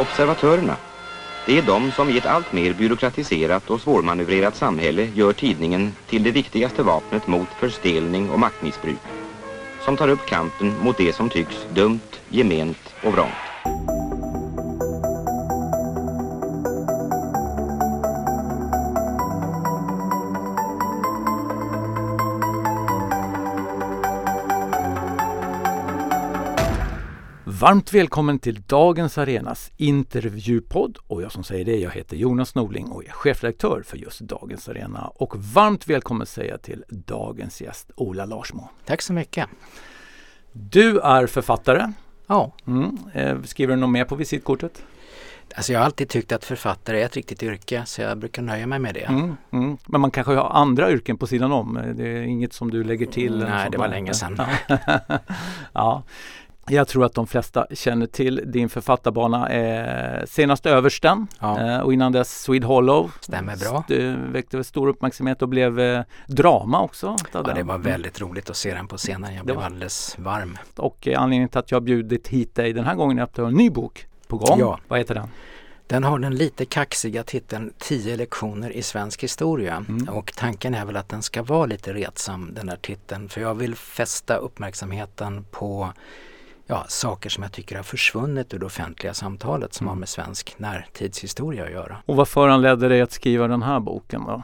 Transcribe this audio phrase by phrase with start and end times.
[0.00, 0.76] Observatörerna.
[1.44, 6.22] Det är de som i ett allt mer byråkratiserat och svårmanövrerat samhälle gör tidningen till
[6.22, 9.00] det viktigaste vapnet mot förstelning och maktmissbruk.
[9.80, 12.00] Som tar upp kampen mot det som tycks dumt,
[12.30, 13.49] gement och vrångt.
[27.60, 32.86] Varmt välkommen till dagens Arenas intervjupodd och jag som säger det, jag heter Jonas Norling
[32.86, 35.10] och är chefredaktör för just Dagens Arena.
[35.14, 38.68] Och varmt välkommen säga till dagens gäst Ola Larsmo.
[38.84, 39.46] Tack så mycket.
[40.52, 41.92] Du är författare.
[42.26, 42.52] Ja.
[42.66, 42.98] Mm.
[43.14, 44.82] Eh, skriver du något mer på visitkortet?
[45.54, 48.66] Alltså jag har alltid tyckt att författare är ett riktigt yrke så jag brukar nöja
[48.66, 49.04] mig med det.
[49.04, 49.76] Mm, mm.
[49.86, 51.94] Men man kanske har andra yrken på sidan om?
[51.94, 53.38] Det är inget som du lägger till?
[53.38, 54.40] Nej, det var länge sedan.
[55.72, 56.02] ja.
[56.70, 59.48] Jag tror att de flesta känner till din författarbana.
[59.48, 61.60] Eh, senast Översten Ja.
[61.60, 63.10] eh, och innan dess Swede Hollow.
[63.20, 63.84] Stämmer bra.
[63.88, 67.16] Det väckte stor uppmärksamhet och blev eh, drama också.
[67.32, 67.54] Ja, den.
[67.54, 69.34] det var väldigt roligt att se den på scenen.
[69.34, 70.58] Jag blev var- alldeles varm.
[70.76, 73.42] Och eh, anledningen till att jag bjudit hit dig den här gången är att du
[73.42, 74.58] har en ny bok på gång.
[74.60, 74.78] Ja.
[74.88, 75.28] Vad heter den?
[75.86, 79.84] Den har den lite kaxiga titeln 10 lektioner i svensk historia.
[79.88, 80.08] Mm.
[80.08, 83.28] Och tanken är väl att den ska vara lite retsam den här titeln.
[83.28, 85.92] För jag vill fästa uppmärksamheten på
[86.70, 90.54] ja, saker som jag tycker har försvunnit ur det offentliga samtalet som har med svensk
[90.58, 91.96] närtidshistoria att göra.
[92.06, 94.42] Och vad föranledde dig att skriva den här boken då?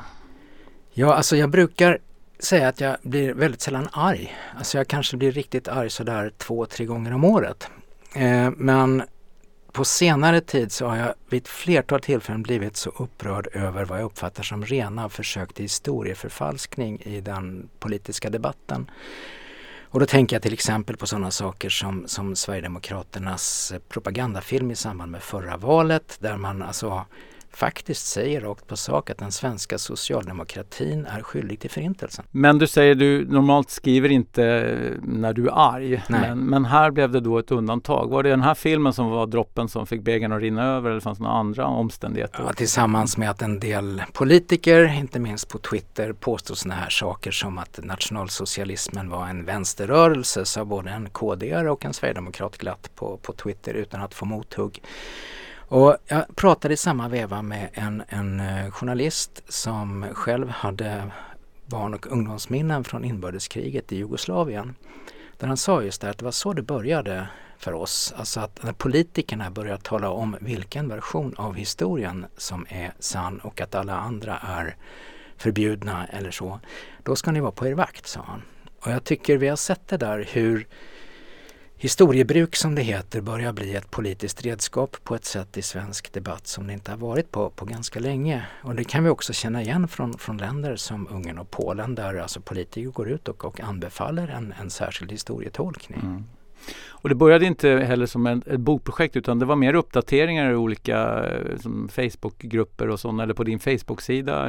[0.92, 1.98] Ja, alltså jag brukar
[2.38, 4.36] säga att jag blir väldigt sällan arg.
[4.56, 7.68] Alltså jag kanske blir riktigt arg sådär två, tre gånger om året.
[8.14, 9.02] Eh, men
[9.72, 13.98] på senare tid så har jag vid ett flertal tillfällen blivit så upprörd över vad
[13.98, 18.90] jag uppfattar som rena försök till historieförfalskning i den politiska debatten.
[19.96, 25.12] Och då tänker jag till exempel på sådana saker som, som Sverigedemokraternas propagandafilm i samband
[25.12, 27.06] med förra valet där man alltså
[27.56, 32.24] faktiskt säger rakt på sak att den svenska socialdemokratin är skyldig till förintelsen.
[32.30, 36.02] Men du säger du normalt skriver inte när du är arg.
[36.08, 38.10] Men, men här blev det då ett undantag.
[38.10, 41.00] Var det den här filmen som var droppen som fick bägaren att rinna över eller
[41.00, 42.44] fanns det några andra omständigheter?
[42.46, 47.30] Ja, tillsammans med att en del politiker, inte minst på Twitter, påstår sådana här saker
[47.30, 53.16] som att nationalsocialismen var en vänsterrörelse sa både en KD och en sverigedemokrat glatt på,
[53.22, 54.80] på Twitter utan att få mothugg.
[55.68, 61.10] Och jag pratade i samma veva med en, en eh, journalist som själv hade
[61.66, 64.74] barn och ungdomsminnen från inbördeskriget i Jugoslavien.
[65.38, 67.28] Där han sa just det att det var så det började
[67.58, 68.14] för oss.
[68.16, 73.60] Alltså att när politikerna börjar tala om vilken version av historien som är sann och
[73.60, 74.76] att alla andra är
[75.36, 76.60] förbjudna eller så.
[77.02, 78.42] Då ska ni vara på er vakt, sa han.
[78.80, 80.66] Och jag tycker vi har sett det där hur
[81.78, 86.46] historiebruk som det heter börjar bli ett politiskt redskap på ett sätt i svensk debatt
[86.46, 88.46] som det inte har varit på, på ganska länge.
[88.62, 92.14] Och det kan vi också känna igen från, från länder som Ungern och Polen där
[92.14, 96.00] alltså politiker går ut och, och anbefaller en, en särskild historietolkning.
[96.00, 96.24] Mm.
[97.06, 100.54] Och det började inte heller som en, ett bokprojekt utan det var mer uppdateringar i
[100.54, 101.58] olika eh,
[101.88, 104.46] Facebookgrupper och sådana eller på din Facebook-sida.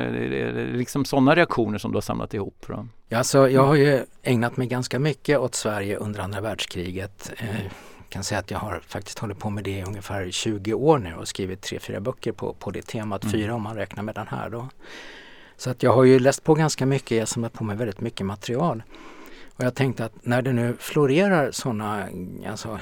[0.74, 2.66] Liksom sådana reaktioner som du har samlat ihop.
[2.66, 2.92] Från.
[3.08, 7.32] Ja, alltså, jag har ju ägnat mig ganska mycket åt Sverige under andra världskriget.
[7.38, 7.64] Eh,
[7.98, 10.98] jag kan säga att jag har faktiskt hållit på med det i ungefär 20 år
[10.98, 13.24] nu och skrivit tre, fyra böcker på, på det temat.
[13.24, 13.32] Mm.
[13.32, 14.70] Fyra om man räknar med den här då.
[15.58, 18.02] Så att jag har ju läst på ganska mycket, jag har samlat på mig väldigt
[18.02, 18.84] mycket material.
[19.58, 22.10] Och jag tänkte att när det nu florerar sådana,
[22.48, 22.80] alltså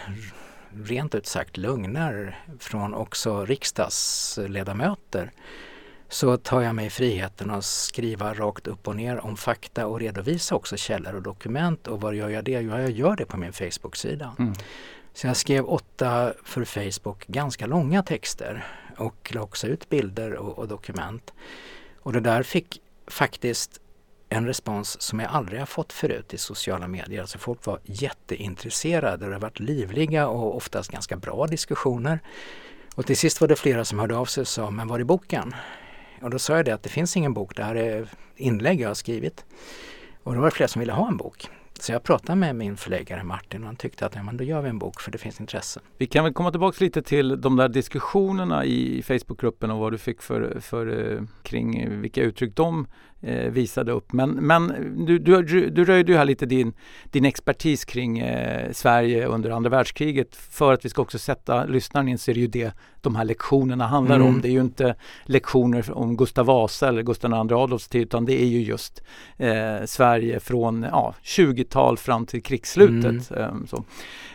[0.83, 5.31] rent ut sagt lögner från också riksdagsledamöter
[6.09, 10.55] så tar jag mig friheten att skriva rakt upp och ner om fakta och redovisa
[10.55, 11.87] också källor och dokument.
[11.87, 12.51] Och var gör jag det?
[12.51, 14.35] Jo, jag gör det på min Facebook-sida.
[14.39, 14.53] Mm.
[15.13, 18.65] Så jag skrev åtta för Facebook ganska långa texter
[18.97, 21.33] och la också ut bilder och, och dokument.
[21.99, 23.79] Och det där fick faktiskt
[24.29, 27.21] en respons som jag aldrig har fått förut i sociala medier.
[27.21, 32.19] Alltså folk var jätteintresserade och det har varit livliga och oftast ganska bra diskussioner.
[32.95, 35.03] Och till sist var det flera som hörde av sig och sa, men var är
[35.03, 35.55] boken?
[36.21, 38.89] Och då sa jag det att det finns ingen bok, det här är inlägg jag
[38.89, 39.45] har skrivit.
[40.23, 41.49] Och då var det flera som ville ha en bok.
[41.79, 44.61] Så jag pratade med min förläggare Martin och han tyckte att ja, men då gör
[44.61, 45.79] vi en bok för det finns intresse.
[45.97, 49.97] Vi kan väl komma tillbaka lite till de där diskussionerna i Facebookgruppen och vad du
[49.97, 52.87] fick för, för eh, kring vilka uttryck de
[53.21, 54.13] eh, visade upp.
[54.13, 54.67] Men, men
[55.05, 56.73] du, du, du, du röjde ju här lite din,
[57.11, 60.35] din expertis kring eh, Sverige under andra världskriget.
[60.35, 63.25] För att vi ska också sätta lyssnaren in så är det ju det de här
[63.25, 64.27] lektionerna handlar Mm.
[64.27, 64.41] om.
[64.41, 64.95] Det är ju inte
[65.25, 69.03] lektioner om Gustav Vasa eller Gustav II Adolfs tid utan det är ju just
[69.37, 73.31] eh, Sverige från ja, 20 90-tal fram till krigsslutet.
[73.31, 73.43] Mm.
[73.43, 73.85] Ehm, så.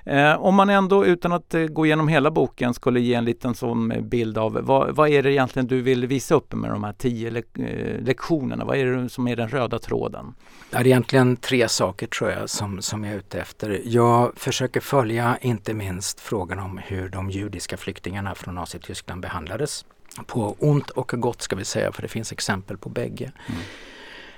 [0.04, 3.54] Eh, om man ändå utan att eh, gå igenom hela boken skulle ge en liten
[3.54, 6.92] sån bild av vad, vad är det egentligen du vill visa upp med de här
[6.92, 8.64] tio le eh, lektionerna?
[8.64, 10.34] Vad är det som är den röda tråden?
[10.70, 13.80] Det är egentligen tre saker tror jag som, som jag är ute efter.
[13.84, 19.84] Jag försöker följa inte minst frågan om hur de judiska flyktingarna från Nazityskland behandlades.
[20.26, 23.32] På ont och gott ska vi säga, för det finns exempel på bägge.
[23.46, 23.60] Mm.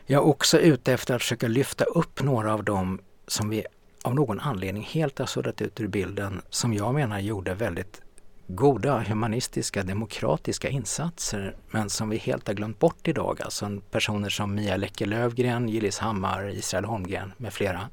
[0.06, 3.64] Jag är också ute efter att försöka lyfta upp några av dem som vi
[4.02, 8.02] av någon anledning helt har suddat ut ur bilden som jag menar gjorde väldigt
[8.46, 13.42] goda humanistiska demokratiska insatser men som vi helt har glömt bort idag.
[13.42, 17.88] Alltså personer som Mia Läcke Lövgren, Gillis Hammar, Israel Holmgren med flera.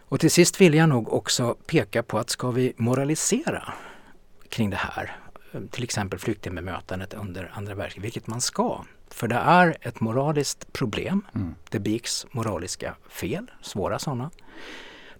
[0.00, 3.74] Och till sist vill jag nog också peka på att ska vi moralisera
[4.48, 5.16] kring det här,
[5.70, 11.26] till exempel flyktingbemötandet under andra världskriget, vilket man ska, för det är ett moraliskt problem.
[11.34, 11.54] Mm.
[11.70, 14.30] Det begicks moraliska fel, svåra sådana.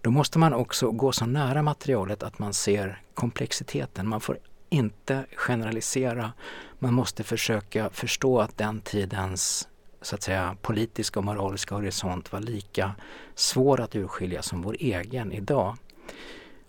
[0.01, 4.07] Då måste man också gå så nära materialet att man ser komplexiteten.
[4.07, 4.37] Man får
[4.69, 6.33] inte generalisera.
[6.79, 9.67] Man måste försöka förstå att den tidens
[10.01, 12.95] så att säga, politiska och moraliska horisont var lika
[13.35, 15.77] svår att urskilja som vår egen idag.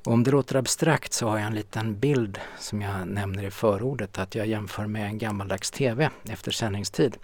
[0.04, 3.50] Och om det låter abstrakt så har jag en liten bild som jag nämner i
[3.50, 7.16] förordet att jag jämför med en gammaldags TV efter sändningstid.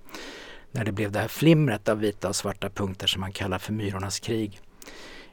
[0.71, 3.73] När det blev det här flimret av vita och svarta punkter som man kallar för
[3.73, 4.61] Myrornas krig.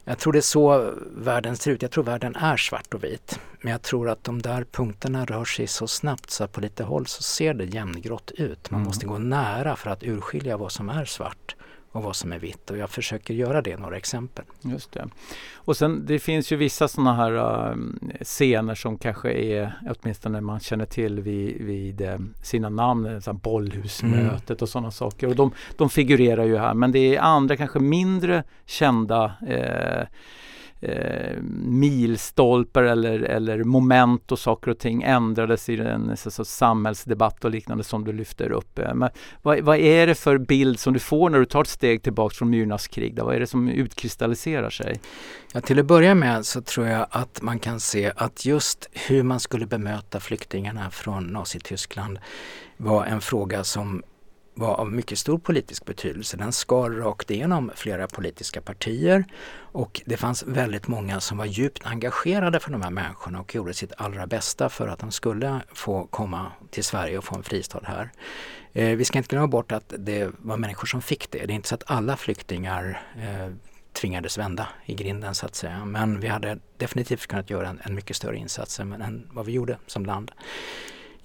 [0.04, 1.82] Jag tror det är så världen ser ut.
[1.82, 3.40] Jag tror världen är svart och vit.
[3.60, 6.84] Men jag tror att de där punkterna rör sig så snabbt så att på lite
[6.84, 8.70] håll så ser det jämngrått ut.
[8.70, 8.86] Man mm.
[8.86, 11.56] måste gå nära för att urskilja vad som är svart
[11.94, 14.44] och vad som är vitt och jag försöker göra det i några exempel.
[14.62, 15.08] Just det.
[15.54, 17.32] Och sen det finns ju vissa sådana här
[17.70, 17.76] äh,
[18.22, 24.50] scener som kanske är, åtminstone man känner till vid, vid äh, sina namn, så bollhusmötet
[24.50, 24.58] mm.
[24.60, 25.26] och sådana saker.
[25.26, 30.06] Och de, de figurerar ju här men det är andra kanske mindre kända äh,
[30.80, 31.36] eh,
[31.66, 37.50] milstolpar eller, eller moment och saker och ting ändrades i en så, så, samhällsdebatt och
[37.50, 38.78] liknande som du lyfter upp.
[38.78, 39.10] Eh, men
[39.42, 42.38] vad, vad, är det för bild som du får när du tar ett steg tillbaks
[42.38, 43.14] från Myrnas krig?
[43.14, 43.24] Då?
[43.24, 45.00] Vad är det som utkristalliserar sig?
[45.52, 49.22] Ja, till att börja med så tror jag att man kan se att just hur
[49.22, 52.18] man skulle bemöta flyktingarna från Nazityskland
[52.76, 54.02] var en fråga som
[54.54, 56.36] var av mycket stor politisk betydelse.
[56.36, 59.24] Den skar rakt igenom flera politiska partier
[59.56, 63.74] och det fanns väldigt många som var djupt engagerade för de här människorna och gjorde
[63.74, 67.80] sitt allra bästa för att de skulle få komma till Sverige och få en fristad
[67.84, 68.10] här.
[68.72, 71.38] Eh, vi ska inte glömma bort att det var människor som fick det.
[71.38, 73.52] Det är inte så att alla flyktingar eh,
[73.92, 75.84] tvingades vända i grinden så att säga.
[75.84, 79.52] Men vi hade definitivt kunnat göra en, en mycket större insats än, än vad vi
[79.52, 80.32] gjorde som land.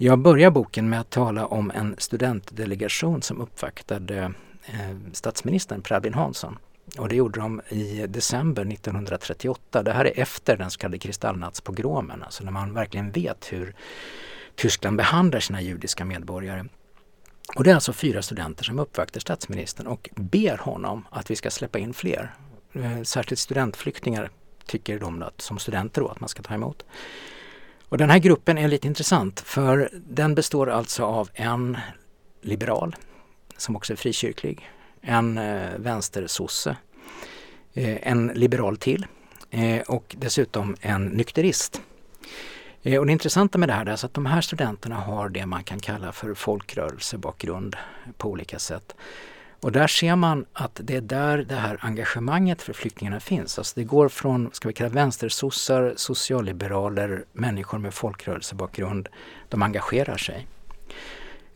[0.02, 4.34] Jag börjar boken med att tala om en studentdelegation som uppvaktade
[4.66, 6.58] eh, statsministern Per Albin Hansson.
[6.98, 9.84] Och det gjorde de i december 1938.
[9.84, 13.76] Det här är efter den så kallade kristallnattspogromen, alltså när man verkligen vet hur
[14.56, 16.66] Tyskland behandlar sina judiska medborgare.
[17.56, 21.50] Och det är alltså fyra studenter som uppvaktar statsministern och ber honom att vi ska
[21.50, 22.34] släppa in fler.
[22.74, 24.30] Eh, särskilt studentflyktingar
[24.66, 26.86] tycker de att, som studenter då, att man ska ta emot.
[27.90, 31.78] Och den här gruppen är lite intressant för den består alltså av en
[32.42, 32.96] liberal
[33.58, 34.70] som också är frikyrklig,
[35.02, 36.76] en eh, vänstersosse,
[37.74, 39.06] eh, en liberal till
[39.50, 41.82] eh, och dessutom en nykterist.
[42.84, 45.64] Eh, och det intressanta med det här är att de här studenterna har det man
[45.64, 47.76] kan kalla för folkrörelsebakgrund
[48.18, 48.96] på olika sätt.
[49.62, 53.58] Och där ser man att det är där det här engagemanget för flyktingarna finns.
[53.58, 59.10] Alltså det går från, ska vi kalla vänstersossar, socialliberaler, människor med folkrörelsebakgrund.
[59.50, 60.48] De engagerar sig.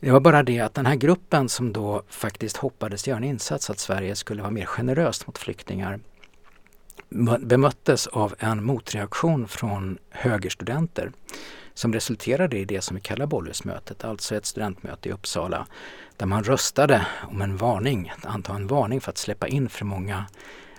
[0.00, 3.70] Det var bara det att den här gruppen som då faktiskt hoppades göra en insats
[3.70, 6.00] att Sverige skulle vara mer generöst mot flyktingar
[7.40, 11.12] bemöttes av en motreaktion från högerstudenter
[11.74, 15.66] som resulterade i det som vi kallar Bollhusmötet, alltså ett studentmöte i Uppsala
[16.16, 19.84] där man röstade om en varning, att anta en varning för att släppa in för
[19.84, 20.26] många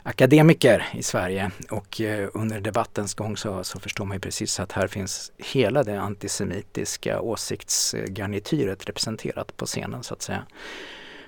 [0.03, 4.71] akademiker i Sverige och eh, under debattens gång så, så, förstår man ju precis att
[4.71, 10.45] här finns hela det antisemitiska åsiktsgarnityret representerat på scenen så att säga.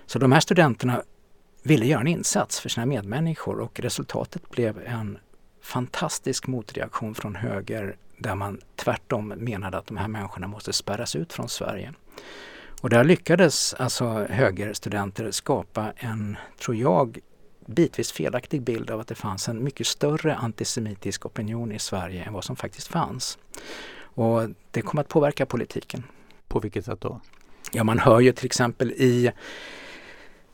[0.06, 1.04] Så de här studenterna
[1.64, 5.18] ville göra en insats för sina medmänniskor och resultatet blev en
[5.62, 11.34] fantastisk motreaktion från höger där man tvärtom menade att de här människorna måste spärras ut
[11.34, 11.94] från Sverige.
[12.82, 17.20] Och där lyckades alltså högerstudenter skapa en, tror jag,
[17.66, 22.34] bitvis felaktig bild av att det fanns en mycket större antisemitisk opinion i Sverige än
[22.34, 23.38] vad som faktiskt fanns.
[24.00, 26.04] Och det kom att påverka politiken.
[26.48, 27.22] På vilket sätt då?
[27.72, 29.32] Ja, man hör ju till exempel i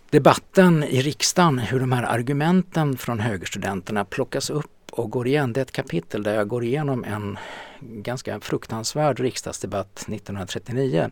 [0.10, 5.54] debatten i riksdagen, hur de här argumenten från högerstudenterna plockas upp och går igen.
[5.54, 7.38] Det är ett kapitel där jag går igenom en
[7.80, 11.10] ganska fruktansvärd riksdagsdebatt 1939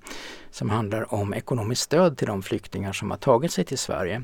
[0.52, 4.24] som handlar om ekonomiskt stöd till de flyktingar som har tagit sig till Sverige.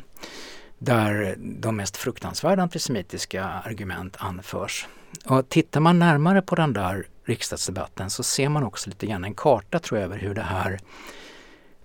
[0.78, 4.88] Där de mest fruktansvärda antisemitiska argument anförs.
[5.26, 9.34] Och tittar man närmare på den där riksdagsdebatten så ser man också lite grann en
[9.34, 10.80] karta tror jag över hur det här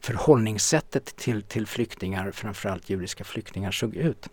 [0.03, 4.29] förhållningssättet till, till flyktingar, framförallt judiska flyktingar, såg ut.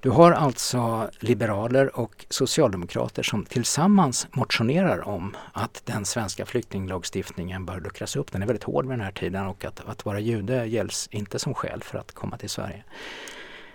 [0.00, 7.80] Du har alltså liberaler och socialdemokrater som tillsammans motionerar om att den svenska flyktinglagstiftningen bör
[7.80, 8.32] luckras upp.
[8.32, 11.38] Den är väldigt hård vid den här tiden och att, att vara jude gälls inte
[11.38, 12.84] som skäl för att komma till Sverige.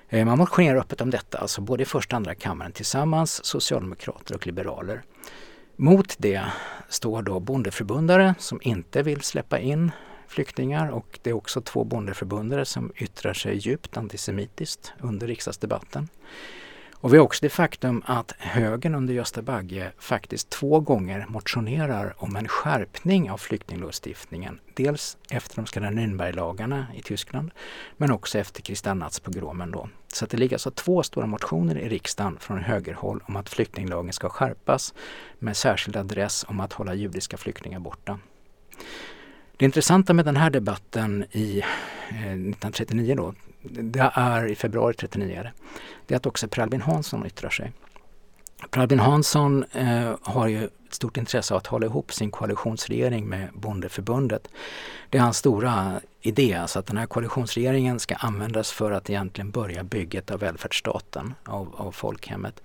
[0.10, 4.36] Eh, man motionerar öppet om detta, alltså både i första och andra kammaren tillsammans, socialdemokrater
[4.36, 5.04] och liberaler.
[5.76, 6.44] Mot det
[6.90, 9.92] står då bondeförbundare som inte vill släppa in
[10.28, 16.08] flyktingar och det är också två bondeförbundare som yttrar sig djupt antisemitiskt under riksdagsdebatten.
[17.00, 22.16] Och vi har också det faktum att högern under Gösta Bagge faktiskt två gånger motionerar
[22.18, 24.60] om en skärpning av flyktinglagstiftningen.
[24.74, 27.52] Dels efter de så kallade Nürnberglagarna i Tyskland
[27.98, 29.90] men också efter Kristallnattspogromen då.
[30.08, 34.30] Så det ligger alltså två stora motioner i riksdagen från högerhåll om att flyktinglagen ska
[34.30, 34.94] skärpas
[35.40, 38.20] med särskild adress om att hålla judiska flyktingar borta.
[39.58, 41.60] Det intressanta med den här debatten i
[42.10, 45.52] eh, 1939 då, det är i februari 1939,
[46.08, 47.74] det är att också Per Albin Hansson yttrar sig.
[48.72, 53.26] Per Albin Hansson eh, har ju ett stort intresse av att hålla ihop sin koalitionsregering
[53.26, 54.48] med Bondeförbundet.
[55.10, 59.52] Det är hans stora idé, alltså att den här koalitionsregeringen ska användas för att egentligen
[59.52, 62.62] börja bygget av välfärdsstaten, av, av folkhemmet.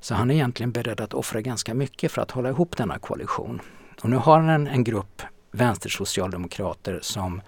[0.00, 3.60] Så han är egentligen beredd att offra ganska mycket för att hålla ihop denna koalition.
[4.02, 5.22] Och nu har han en, en grupp
[5.56, 7.40] vänstersocialdemokrater som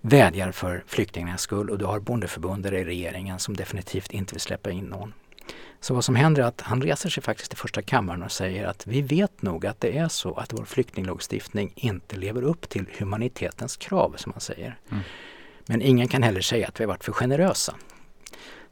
[0.00, 4.70] vädjar för flyktingarnas skull och du har bondeförbundare i regeringen som definitivt inte vill släppa
[4.70, 5.12] in någon.
[5.80, 8.66] Så vad som händer är att han reser sig faktiskt till första kammaren och säger
[8.66, 12.86] att vi vet nog att det är så att vår flyktinglagstiftning inte lever upp till
[12.98, 14.78] humanitetens krav som han säger.
[14.90, 15.02] Mm.
[15.66, 17.74] Men ingen kan heller säga att vi har varit för generösa.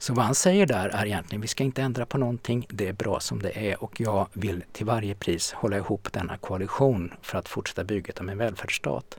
[0.02, 2.92] Så vad han säger där är egentligen, vi ska inte ändra på någonting, det är
[2.92, 7.38] bra som det är och jag vill till varje pris hålla ihop denna koalition för
[7.38, 9.18] att fortsätta bygget av en välfärdsstat.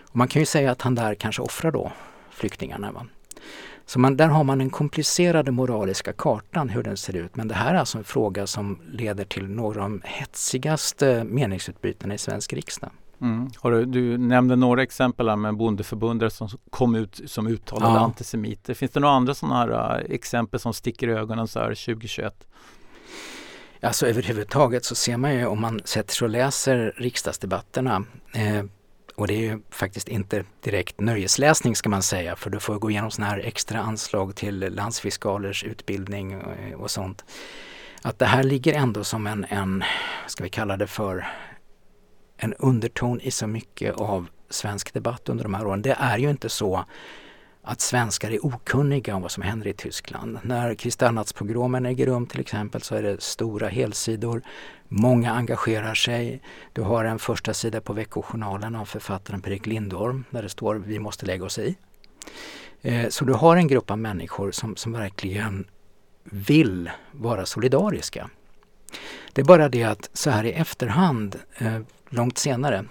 [0.00, 1.92] Och man kan ju säga att han där kanske offrar då
[2.30, 2.92] flyktingarna.
[2.92, 3.06] Va?
[3.86, 7.36] Så man, där har man den komplicerade moraliska kartan hur den ser ut.
[7.36, 12.14] Men det här är alltså en fråga som leder till några av de hetsigaste meningsutbytena
[12.14, 12.90] i svensk riksdag.
[13.22, 13.50] Mm.
[13.62, 18.00] Du, du, nämnde några exempel här med bondeförbundare som kom ut som uttalade ja.
[18.00, 18.74] antisemiter.
[18.74, 22.46] Finns det några andra sådana här uh, exempel som sticker i ögonen så här 2021?
[23.82, 28.64] Alltså överhuvudtaget så ser man ju om man sätter sig och läser riksdagsdebatterna eh,
[29.14, 32.90] och det är ju faktiskt inte direkt nöjesläsning ska man säga för du får gå
[32.90, 37.24] igenom sådana här extra anslag till landsfiskalers utbildning och, eh, och sånt.
[38.02, 39.84] Att det här ligger ändå som en, en,
[40.26, 41.26] ska vi kalla det för,
[42.42, 45.82] en underton i så mycket av svensk debatt under de här åren.
[45.82, 46.84] Det är ju inte så
[47.62, 50.38] att svenskar är okunniga om vad som händer i Tyskland.
[50.42, 54.42] När kristallnattspogromen äger rum till exempel så är det stora helsidor.
[54.88, 56.42] Många engagerar sig.
[56.72, 60.98] Du har en första sida på Veckojournalen av författaren Per-Erik Lindorm där det står Vi
[60.98, 61.76] måste lägga oss i.
[62.82, 65.64] Eh, så du har en grupp av människor som, som verkligen
[66.24, 68.30] vill vara solidariska.
[69.32, 71.80] Det är bara det att så här i efterhand, eh,
[72.12, 72.84] långt senare,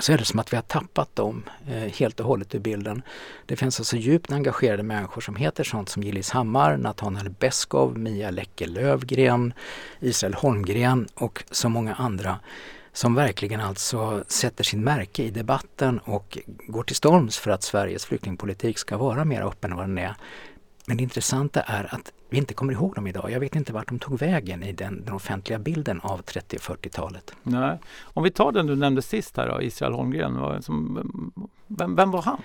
[0.00, 3.02] så är det som att vi har tappat dem eh, helt och hållet ur bilden.
[3.46, 8.30] Det finns alltså djupt engagerade människor som heter sånt som Gillis Hammar, Nathanael Beskov, Mia
[8.30, 9.52] Läcke Lövgren,
[10.00, 12.38] Israel Holmgren och så många andra
[12.92, 18.04] som verkligen alltså sätter sin märke i debatten och går till storms för att Sveriges
[18.04, 20.14] flyktingpolitik ska vara mer öppen än vad den är.
[20.86, 23.30] Men det intressanta är att vi inte kommer ihåg dem idag.
[23.30, 26.62] Jag vet inte vart de tog vägen i den, den offentliga bilden av 30 och
[26.62, 27.34] 40-talet.
[27.42, 27.78] Nej.
[28.02, 30.62] Om vi tar den du nämnde sist här då, Israel Holmgren.
[30.62, 30.94] Som,
[31.66, 32.42] vem, vem var han?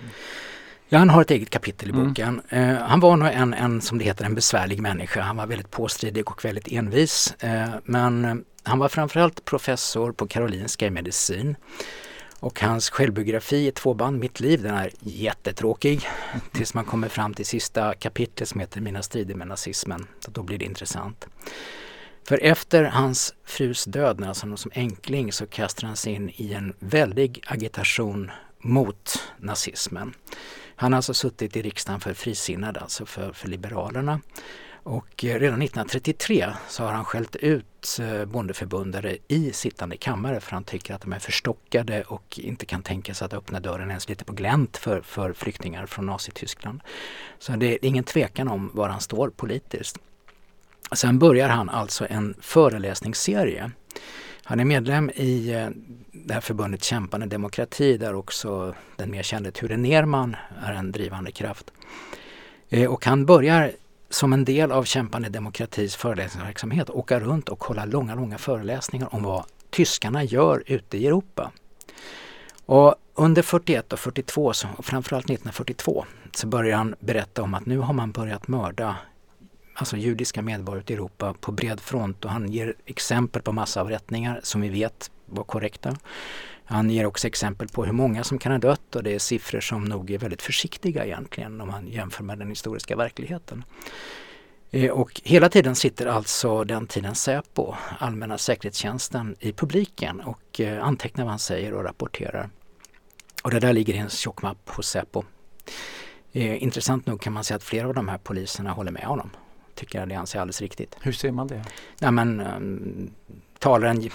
[0.88, 2.08] Ja, han har ett eget kapitel i mm.
[2.08, 2.40] boken.
[2.48, 2.76] Mm.
[2.76, 5.20] Uh, han var nog en, en, som det heter, en besvärlig människa.
[5.20, 7.34] Han var väldigt påstridig och väldigt envis.
[7.44, 11.56] Uh, men han var framförallt professor på Karolinska i medicin.
[12.40, 16.08] Och hans självbiografi i två band, Mitt liv, den är jättetråkig.
[16.52, 20.06] Tills man kommer fram till sista kapitlet som heter Mina strider med nazismen.
[20.20, 21.26] Så då blir det intressant.
[22.28, 26.30] För efter hans frus död, när alltså han som enkling, så kastar han sig in
[26.36, 30.14] i en väldig agitation mot nazismen.
[30.76, 34.20] Han har alltså suttit i riksdagen för frisinnade, alltså för, för Liberalerna.
[34.86, 40.52] Och eh, redan 1933 så har han skällt ut eh, bondeförbundare i sittande kammare för
[40.52, 44.08] han tycker att de är förstockade och inte kan tänka sig att öppna dörren ens
[44.08, 46.80] lite på glänt för, för flyktingar från Nazityskland.
[47.38, 49.98] Så det är ingen tvekan om var han står politiskt.
[50.92, 53.70] Sen börjar han alltså en föreläsningsserie.
[54.42, 55.68] Han är medlem i eh,
[56.12, 61.32] det här förbundet Kämpande demokrati där också den mer kände Ture Nerman är en drivande
[61.32, 61.72] kraft.
[62.88, 63.72] Och han börjar
[64.16, 69.22] som en del av Kämpande demokratis föreläsningsverksamhet åka runt och hålla långa, långa föreläsningar om
[69.22, 71.52] vad tyskarna gör ute i Europa.
[72.66, 77.78] Och under 41 och 42, och framförallt 1942, så börjar han berätta om att nu
[77.78, 78.96] har man börjat mörda
[79.74, 84.40] alltså judiska medborgare ute i Europa på bred front och han ger exempel på massavrättningar
[84.42, 85.96] som vi vet var korrekta.
[86.68, 89.60] Han ger också exempel på hur många som kan ha dött och det är siffror
[89.60, 93.64] som nog är väldigt försiktiga egentligen om man jämför med den historiska verkligheten.
[94.70, 100.84] Eh, och hela tiden sitter alltså den tiden Säpo, Allmänna säkerhetstjänsten, i publiken och eh,
[100.84, 102.50] antecknar vad han säger och rapporterar.
[103.42, 105.24] Och det där ligger i en tjock mapp hos Säpo.
[106.32, 109.30] Eh, intressant nog kan man säga att flera av de här poliserna håller med honom.
[109.74, 110.96] Tycker att det anser alldeles riktigt.
[111.00, 111.64] Hur ser man det?
[111.98, 113.10] Ja, men, um,
[113.58, 114.10] talaren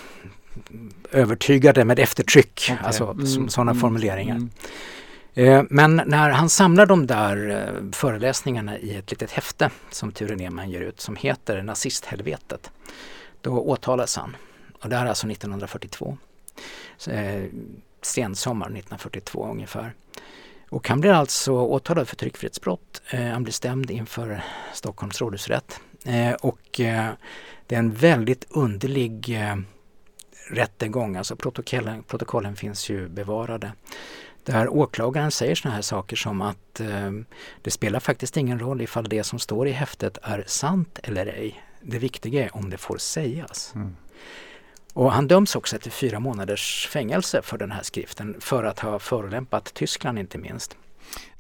[1.12, 2.86] övertygade med eftertryck, okay.
[2.86, 3.50] alltså mm.
[3.50, 3.82] sådana mm.
[3.82, 4.36] formuleringar.
[4.36, 4.50] Mm.
[5.34, 10.36] Eh, men när han samlar de där eh, föreläsningarna i ett litet häfte som Ture
[10.36, 12.72] Nerman ger ut som heter Nazisthelvetet,
[13.41, 14.36] då åtalas han.
[14.82, 16.18] Och det här är alltså 1942.
[17.08, 17.44] Eh,
[18.01, 19.94] sensommar 1942 ungefär.
[20.70, 23.01] Och han blir alltså åtalad för tryckfrihetsbrott.
[23.34, 25.80] han blir stämd inför Stockholms rådhusrätt.
[26.39, 26.62] och
[27.68, 29.39] det är en väldigt underlig
[30.51, 33.72] rättegång, alltså protokollen, protokollen finns ju bevarade.
[34.43, 37.12] Där åklagaren säger sådana här saker som att eh,
[37.62, 41.63] det spelar faktiskt ingen roll ifall det som står i häftet är sant eller ej.
[41.81, 43.72] Det viktiga är om det får sägas.
[43.75, 43.96] Mm.
[44.93, 49.00] Och han döms också till fyra månaders fängelse för den här skriften för att ha
[49.00, 50.77] förolämpat Tyskland inte minst.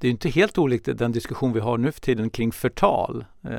[0.01, 3.25] Det är inte helt olikt den diskussion vi har nu för tiden kring förtal.
[3.43, 3.51] Eh,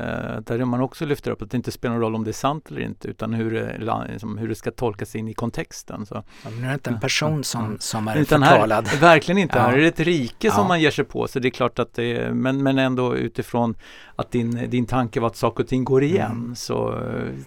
[0.44, 2.70] där man också lyfter upp att det inte spelar någon roll om det är sant
[2.70, 6.06] eller inte utan hur det, liksom, hur det ska tolkas in i kontexten.
[6.06, 6.14] Så.
[6.14, 8.86] Ja, men nu är det inte en person som, som är utan förtalad.
[8.86, 9.58] Här, verkligen inte.
[9.58, 9.62] Ja.
[9.62, 10.52] Här är det ett rike ja.
[10.52, 11.28] som man ger sig på.
[11.28, 13.74] Så det är klart att det är, men, men ändå utifrån
[14.16, 16.30] att din, din tanke var att saker och ting går igen.
[16.30, 16.54] Mm.
[16.54, 17.00] Så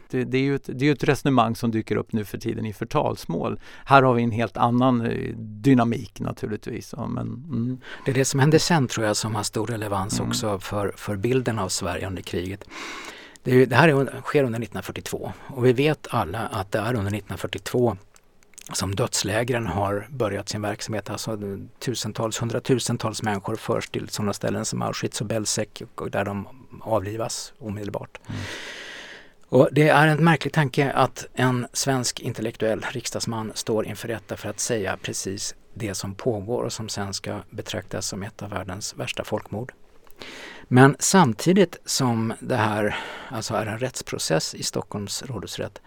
[0.09, 2.65] det, det, är ju ett, det är ett resonemang som dyker upp nu för tiden
[2.65, 3.59] i förtalsmål.
[3.85, 6.93] Här har vi en helt annan eh, dynamik naturligtvis.
[6.97, 7.77] Ja, men, mm.
[8.05, 10.29] Det är det som händer sen tror jag som har stor relevans mm.
[10.29, 12.63] också för, för bilden av Sverige under kriget.
[13.43, 16.99] Det, det här är, sker under 1942 och vi vet alla att det är under
[16.99, 17.97] 1942
[18.73, 21.09] som dödslägren har börjat sin verksamhet.
[21.09, 21.39] Alltså
[21.79, 26.47] tusentals, hundratusentals människor förs till sådana ställen som Auschwitz och Belzec och där de
[26.81, 28.19] avlivas omedelbart.
[28.27, 28.41] Mm.
[29.49, 34.49] Och det är en märklig tanke att en svensk intellektuell riksdagsman står inför rätta för
[34.49, 38.95] att säga precis det som pågår och som sen ska betraktas som ett av världens
[38.95, 39.73] värsta folkmord.
[40.67, 42.95] Men samtidigt som det här
[43.29, 45.81] alltså är en rättsprocess i Stockholms rådhusrätt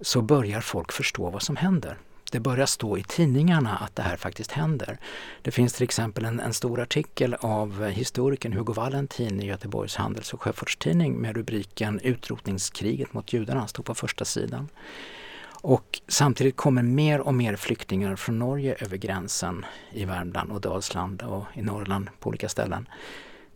[0.00, 1.98] så börjar folk förstå vad som händer.
[2.32, 4.98] Det börjar stå i tidningarna att det här faktiskt händer.
[5.42, 10.32] Det finns till exempel en, en stor artikel av historikern Hugo Valentin i Göteborgs Handels
[10.34, 14.68] och Sjöfartstidning med rubriken Utrotningskriget mot judarna, stod på första sidan.
[15.62, 21.22] Och samtidigt kommer mer och mer flyktingar från Norge över gränsen i Värmland och Dalsland
[21.22, 22.88] och i Norrland på olika ställen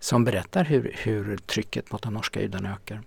[0.00, 3.02] som berättar hur, hur trycket mot de norska judarna ökar.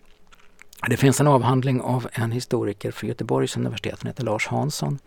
[0.90, 5.00] Det finns en avhandling av en historiker för Göteborgs universitet, han heter Lars Hansson.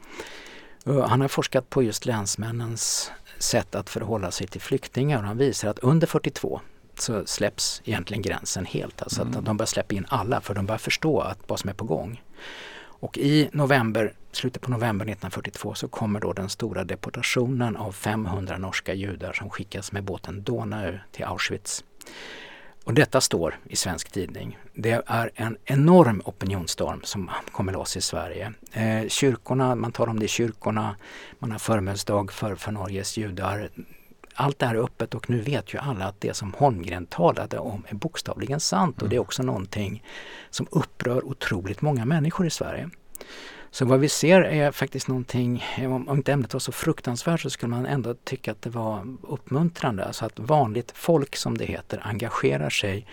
[0.84, 5.68] Han har forskat på just länsmännens sätt att förhålla sig till flyktingar och han visar
[5.68, 6.60] att under 42
[6.94, 9.02] så släpps egentligen gränsen helt.
[9.02, 9.38] Alltså mm.
[9.38, 11.84] att de börjar släppa in alla för de börjar förstå att vad som är på
[11.84, 12.22] gång.
[13.00, 18.58] Och i november, slutet på november 1942 så kommer då den stora deportationen av 500
[18.58, 21.84] norska judar som skickas med båten Donau till Auschwitz.
[22.84, 24.58] Och detta står i svensk tidning.
[24.74, 28.52] Det är en enorm opinionsstorm som kommer loss i Sverige.
[28.72, 30.96] Eh, kyrkorna, man talar om det i kyrkorna,
[31.38, 33.68] man har förmiddagsdag för, för Norges judar.
[34.40, 37.58] Allt det här är öppet och nu vet ju alla att det som Holmgren talade
[37.58, 39.26] om är bokstavligen sant och det är mm.
[39.26, 40.04] också någonting
[40.50, 42.90] som upprör otroligt många människor i Sverige.
[43.70, 47.70] Så vad vi ser är faktiskt någonting, om inte ämnet var så fruktansvärt så skulle
[47.70, 50.04] man ändå tycka att det var uppmuntrande.
[50.04, 53.06] Alltså att vanligt folk som det heter engagerar sig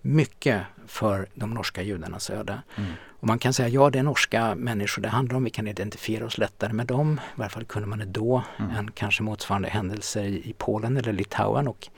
[0.00, 2.62] mycket för de norska judarnas öde.
[2.76, 2.92] Mm.
[3.22, 6.26] Och man kan säga ja det är norska människor det handlar om, vi kan identifiera
[6.26, 7.20] oss lättare med dem.
[7.36, 8.70] I varje fall kunde man det då mm.
[8.70, 11.68] än kanske motsvarande händelser i, i Polen eller Litauen.
[11.68, 11.88] Och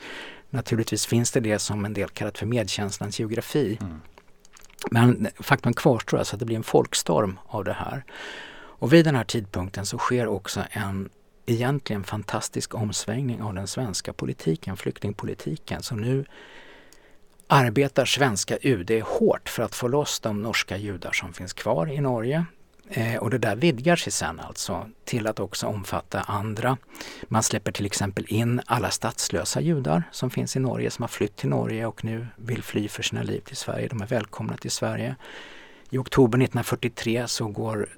[0.51, 3.79] naturligtvis finns det det som en del kallat för medkänslans geografi.
[3.81, 4.01] Mm.
[4.91, 8.05] Men faktum kvarstår alltså att det blir en folkstorm av det här.
[8.57, 11.09] Och vid den här tidpunkten så sker också en
[11.47, 15.83] egentligen fantastisk omsvängning av den svenska politiken, flyktingpolitiken.
[15.83, 16.25] Så nu
[17.47, 22.01] arbetar svenska UD hårt för att få loss de norska judar som finns kvar i
[22.01, 22.45] Norge.
[22.91, 26.77] Eh, och det där vidgar sig sen alltså till att också omfatta andra.
[27.29, 31.37] Man släpper till exempel in alla statslösa judar som finns i Norge som har flytt
[31.37, 33.89] till Norge och nu vill fly för sina liv till Sverige.
[33.89, 35.17] De är välkomna till Sverige.
[35.91, 37.89] I oktober 1943 så går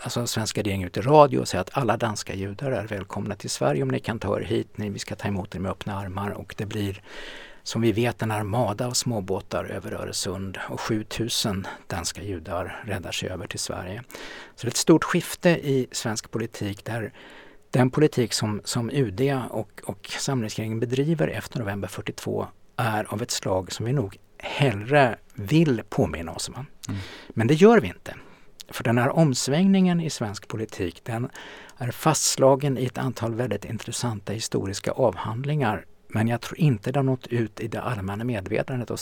[0.00, 3.50] alltså svenska regeringen ut i radio och säger att alla danska judar är välkomna till
[3.50, 4.68] Sverige om ni kan ta er hit.
[4.76, 7.02] vi ska ta emot er med öppna armar och det blir
[7.62, 13.28] som vi vet en armada av småbåtar över Öresund och 7000 danska judar räddar sig
[13.28, 14.02] över till Sverige.
[14.54, 17.12] Så det är ett stort skifte i svensk politik där
[17.70, 19.20] den politik som, som UD
[19.50, 22.46] och, och samlingsregeringen bedriver efter november 42
[22.76, 26.54] är av ett slag som vi nog hellre vill påminna oss om.
[26.54, 27.00] Mm.
[27.28, 28.14] Men det gör vi inte.
[28.68, 31.28] För den här omsvängningen i svensk politik den
[31.78, 37.04] är fastslagen i ett antal väldigt intressanta historiska avhandlingar men jag tror inte det har
[37.04, 38.98] nått ut i det allmänna medvetandet och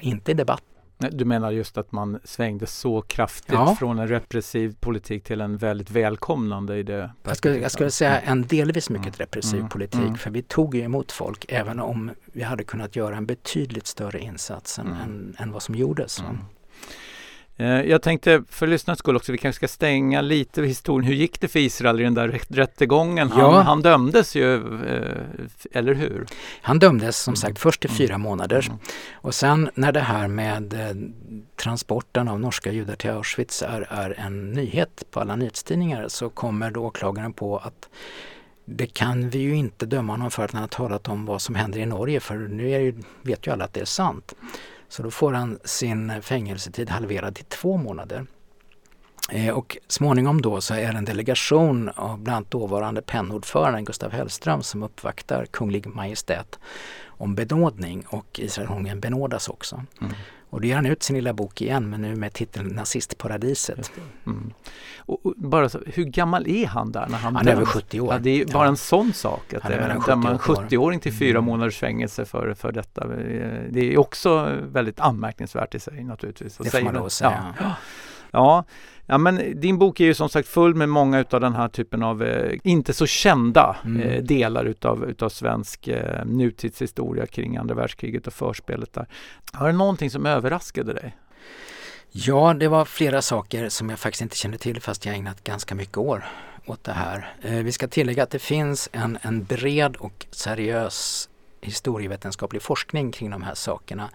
[0.00, 0.62] inte i debatt.
[0.98, 3.76] Du menar just att man svängde så kraftigt ja.
[3.78, 7.10] från en repressiv politik till en väldigt välkomnande i det?
[7.22, 9.18] Jag skulle, jag skulle säga en delvis mycket mm.
[9.18, 9.68] repressiv mm.
[9.68, 10.16] politik mm.
[10.16, 14.20] för vi tog ju emot folk även om vi hade kunnat göra en betydligt större
[14.20, 15.00] insats än, mm.
[15.00, 16.22] än, än vad som gjordes.
[17.58, 17.72] Mm.
[17.72, 21.08] Eh, jag tänkte för lyssnarnas skull också, vi kanske ska stänga lite historien.
[21.08, 23.30] Hur gick det för Israel i den där rättegången?
[23.30, 23.60] Han, ja.
[23.60, 24.54] han dömdes ju,
[24.86, 26.26] eh, eller hur?
[26.62, 28.20] Han dömdes som sagt först till fyra mm.
[28.20, 28.78] månader mm.
[29.14, 30.96] och sen när det här med eh,
[31.56, 36.70] transporten av norska judar till Auschwitz är, är en nyhet på alla nyhetstidningar så kommer
[36.70, 37.88] då åklagaren på att
[38.64, 41.54] det kan vi ju inte döma honom för att han har talat om vad som
[41.54, 44.34] händer i Norge för nu är ju, vet ju alla att det är sant.
[44.88, 48.26] Så då får han sin fängelsetid halverad till två månader.
[49.30, 54.12] Eh, och småningom då så är det en delegation av bland annat dåvarande pennordföranden Gustav
[54.12, 56.58] Hellström som uppvaktar Kunglig Majestät
[57.06, 59.84] om benådning och Israel Holmgren benådas också.
[60.00, 60.14] Mm.
[60.50, 63.92] Och då ger han ut sin lilla bok igen men nu med titeln Nazistparadiset.
[64.26, 64.52] Mm.
[64.98, 67.06] Och, och, bara så, hur gammal är han där?
[67.08, 68.12] När han, han är över 70 år.
[68.12, 68.68] Ja, det är bara ja.
[68.68, 69.54] en sån sak.
[69.54, 71.44] Att han är 70 man 70-åring till fyra mm.
[71.44, 73.06] månaders fängelse för, för detta.
[73.70, 76.56] Det är också väldigt anmärkningsvärt i sig naturligtvis.
[76.56, 77.54] Det får man lov säga.
[77.60, 77.74] Ja.
[78.30, 78.64] ja.
[79.10, 82.02] Ja men din bok är ju som sagt full med många utav den här typen
[82.02, 84.02] av eh, inte så kända mm.
[84.02, 89.06] eh, delar utav, utav svensk eh, nutidshistoria kring andra världskriget och förspelet där.
[89.52, 91.16] Har det någonting som överraskade dig?
[92.10, 95.74] Ja, det var flera saker som jag faktiskt inte kände till fast jag ägnat ganska
[95.74, 96.24] mycket år
[96.66, 97.34] åt det här.
[97.42, 101.28] Eh, vi ska tillägga att det finns en, en bred och seriös
[101.60, 104.10] historievetenskaplig forskning kring de här sakerna.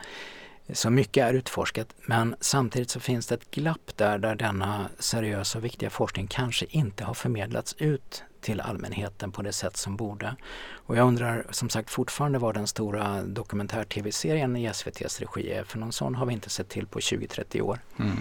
[0.70, 5.58] Så mycket är utforskat men samtidigt så finns det ett glapp där, där denna seriösa
[5.58, 10.36] och viktiga forskning kanske inte har förmedlats ut till allmänheten på det sätt som borde.
[10.72, 15.80] Och jag undrar som sagt fortfarande vad den stora dokumentär-tv-serien i SVTs regi är för
[15.80, 17.80] någon sån har vi inte sett till på 20-30 år.
[18.00, 18.18] Mm.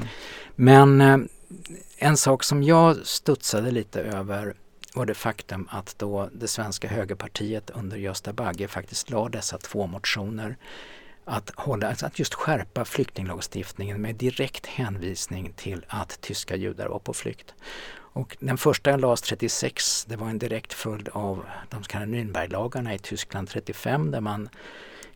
[0.55, 1.19] Men eh,
[1.99, 4.55] en sak som jag studsade lite över
[4.95, 9.87] var det faktum att då det svenska högerpartiet under Gösta Bagge faktiskt la dessa två
[9.87, 10.57] motioner
[11.25, 16.99] att, hålla, alltså att just skärpa flyktinglagstiftningen med direkt hänvisning till att tyska judar var
[16.99, 17.55] på flykt.
[18.15, 22.95] Och den första LAS 36, det var en direkt följd av de så kallade Nürnberglagarna
[22.95, 24.49] i Tyskland 35 där man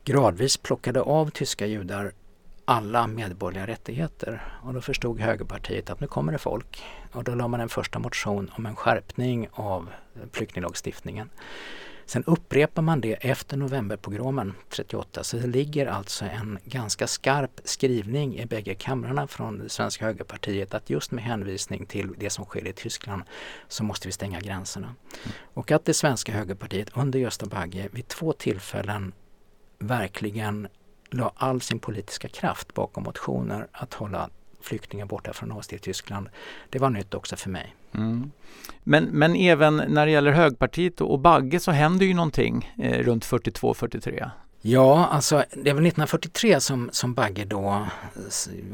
[0.04, 2.12] gradvis plockade av tyska judar
[2.64, 4.42] alla medborgerliga rättigheter.
[4.62, 6.84] Och då förstod högerpartiet att nu kommer det folk.
[7.12, 9.90] Och då la man en första motion om en skärpning av
[10.32, 11.30] flyktinglagstiftningen.
[12.06, 18.38] Sen upprepar man det efter novemberpogromen 38 så det ligger alltså en ganska skarp skrivning
[18.38, 22.66] i bägge kamrarna från det svenska högerpartiet att just med hänvisning till det som sker
[22.66, 23.22] i Tyskland
[23.68, 24.86] så måste vi stänga gränserna.
[24.86, 25.36] Mm.
[25.54, 29.12] Och att det svenska högerpartiet under Gösta Bagge vid två tillfällen
[29.78, 30.68] verkligen
[31.10, 36.28] la all sin politiska kraft bakom motioner att hålla flyktingar borta från oss till Tyskland.
[36.70, 37.74] Det var nytt också för mig.
[37.96, 38.30] Mm.
[38.82, 43.24] Men, men även när det gäller högpartiet och Bagge så händer ju någonting eh, runt
[43.24, 44.30] 42-43.
[44.60, 47.86] Ja, alltså det är väl 1943 som, som Bagge då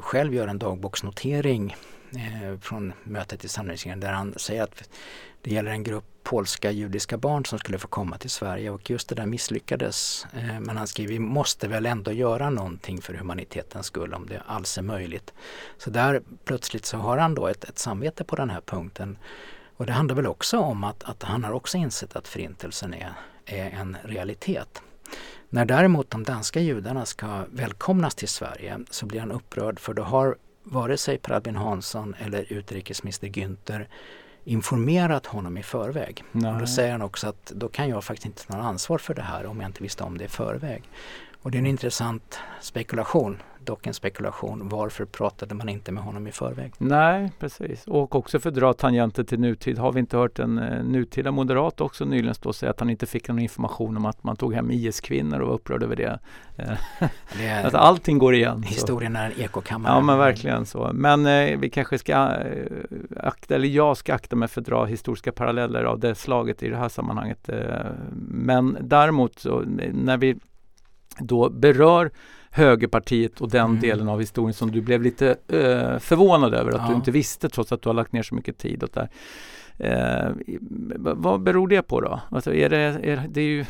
[0.01, 1.77] själv gör en dagboksnotering
[2.11, 4.89] eh, från mötet i samlingsregeringen där han säger att
[5.43, 9.09] det gäller en grupp polska judiska barn som skulle få komma till Sverige och just
[9.09, 10.27] det där misslyckades.
[10.33, 14.43] Eh, men han skriver vi måste väl ändå göra någonting för humanitetens skull om det
[14.47, 15.33] alls är möjligt.
[15.79, 19.19] Så där plötsligt så har han då ett, ett samvete på den här punkten.
[19.77, 23.13] Och det handlar väl också om att, att han har också insett att förintelsen är,
[23.47, 24.83] är en realitet.
[25.49, 30.03] När däremot de danska judarna ska välkomnas till Sverige så blir han upprörd för då
[30.03, 33.87] har vare sig Per Albin Hansson eller utrikesminister Günther
[34.45, 36.25] informerat honom i förväg.
[36.33, 39.15] Och då säger han också att då kan jag faktiskt inte ta något ansvar för
[39.15, 40.83] det här om jag inte visste om det i förväg.
[41.43, 44.69] Och det är en intressant spekulation dock en spekulation.
[44.69, 46.73] Varför pratade man inte med honom i förväg?
[46.79, 47.87] Nej, precis.
[47.87, 49.79] Och också för att dra tangenter till nutid.
[49.79, 52.91] Har vi inte hört en uh, nutida moderat också nyligen stå och säga att han
[52.91, 56.19] inte fick någon information om att man tog hem IS-kvinnor och var upprörd över det.
[56.57, 56.73] Eh,
[57.39, 58.63] det är, alltså, allting går igen.
[58.63, 59.19] Historien så.
[59.19, 59.93] är en ekokammare.
[59.95, 60.91] Ja, men verkligen så.
[60.95, 62.37] Men uh, vi kanske ska uh,
[63.17, 66.69] akta, eller jag ska akta mig för att dra historiska paralleller av det slaget i
[66.69, 67.51] det här sammanhanget.
[68.29, 70.37] men däremot så när vi
[71.19, 72.11] då berör
[72.53, 73.81] högerpartiet och den mm.
[73.81, 76.89] delen av historien som du blev lite uh, förvånad över att ja.
[76.89, 79.09] du inte visste trots att du har lagt ner så mycket tid åt det
[79.81, 80.33] uh,
[80.99, 82.21] vad beror det på då?
[82.31, 83.65] Alltså är det, är, det, är ju,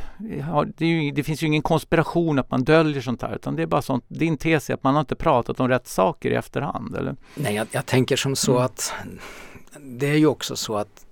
[0.77, 3.63] det, är ju, det finns ju ingen konspiration att man döljer sånt här utan det
[3.63, 6.35] är bara sånt, din tes är att man har inte pratat om rätt saker i
[6.35, 7.17] efterhand eller?
[7.35, 8.65] Nej, jag, jag tänker som så mm.
[8.65, 8.93] att
[9.81, 11.07] det är ju också så att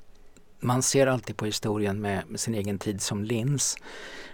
[0.60, 3.76] man ser alltid på historien med, med sin egen tid som lins.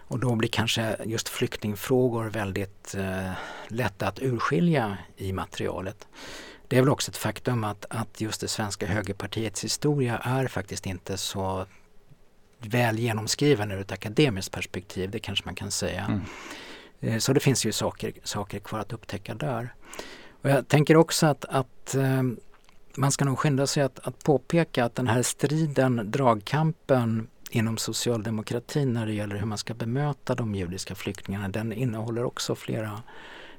[0.08, 3.30] Och då blir kanske just flyktingfrågor väldigt eh,
[3.68, 6.08] lätta att urskilja i materialet.
[6.68, 10.86] Det är väl också ett faktum att, att just det svenska högerpartiets historia är faktiskt
[10.86, 11.66] inte så
[12.58, 16.04] väl genomskriven ur ett akademiskt perspektiv, det kanske man kan säga.
[16.04, 16.20] Mm.
[17.00, 19.74] Eh, så det finns ju saker, saker kvar att upptäcka där.
[20.42, 22.22] Och jag tänker också att, att eh,
[22.96, 28.92] man ska nog skynda sig att, att påpeka att den här striden, dragkampen inom socialdemokratin
[28.92, 33.02] när det gäller hur man ska bemöta de judiska flyktingarna, den innehåller också flera,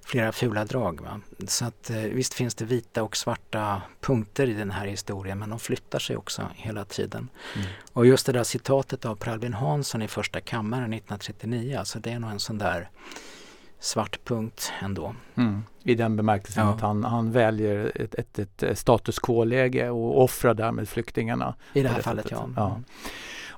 [0.05, 1.01] flera fula drag.
[1.01, 1.21] Va?
[1.47, 5.49] Så att, eh, visst finns det vita och svarta punkter i den här historien men
[5.49, 7.29] de flyttar sig också hela tiden.
[7.55, 7.67] Mm.
[7.93, 12.11] Och just det där citatet av Per Albin Hansson i första kammaren 1939, alltså det
[12.11, 12.89] är nog en sån där
[13.79, 15.15] svart punkt ändå.
[15.35, 15.63] Mm.
[15.83, 16.73] I den bemärkelsen ja.
[16.73, 21.55] att han, han väljer ett, ett, ett status quo-läge och offrar därmed flyktingarna.
[21.73, 22.49] I det här fallet ja.
[22.55, 22.81] ja.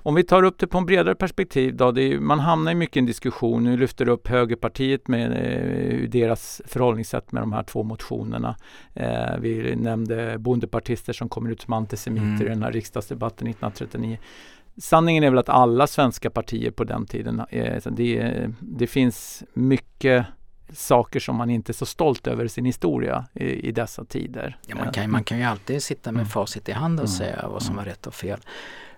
[0.04, 2.98] Om vi tar upp det på en bredare perspektiv då, är, man hamnar i mycket
[2.98, 3.64] en diskussion.
[3.64, 8.56] Nu lyfter upp Högerpartiet med eh, deras förhållningssätt med de här två motionerna.
[8.94, 12.46] Eh, vi nämnde bondepartister som kommer ut som antisemiter mm.
[12.46, 14.18] i den här riksdagsdebatten 1939.
[14.80, 20.26] Sanningen är väl att alla svenska partier på den tiden, eh, det, det finns mycket
[20.74, 24.58] saker som man inte är så stolt över sin historia i, i dessa tider.
[24.68, 26.30] Ja, man, kan, man kan ju alltid sitta med mm.
[26.30, 27.18] facit i hand och mm.
[27.18, 27.86] säga vad som mm.
[27.86, 28.40] var rätt och fel.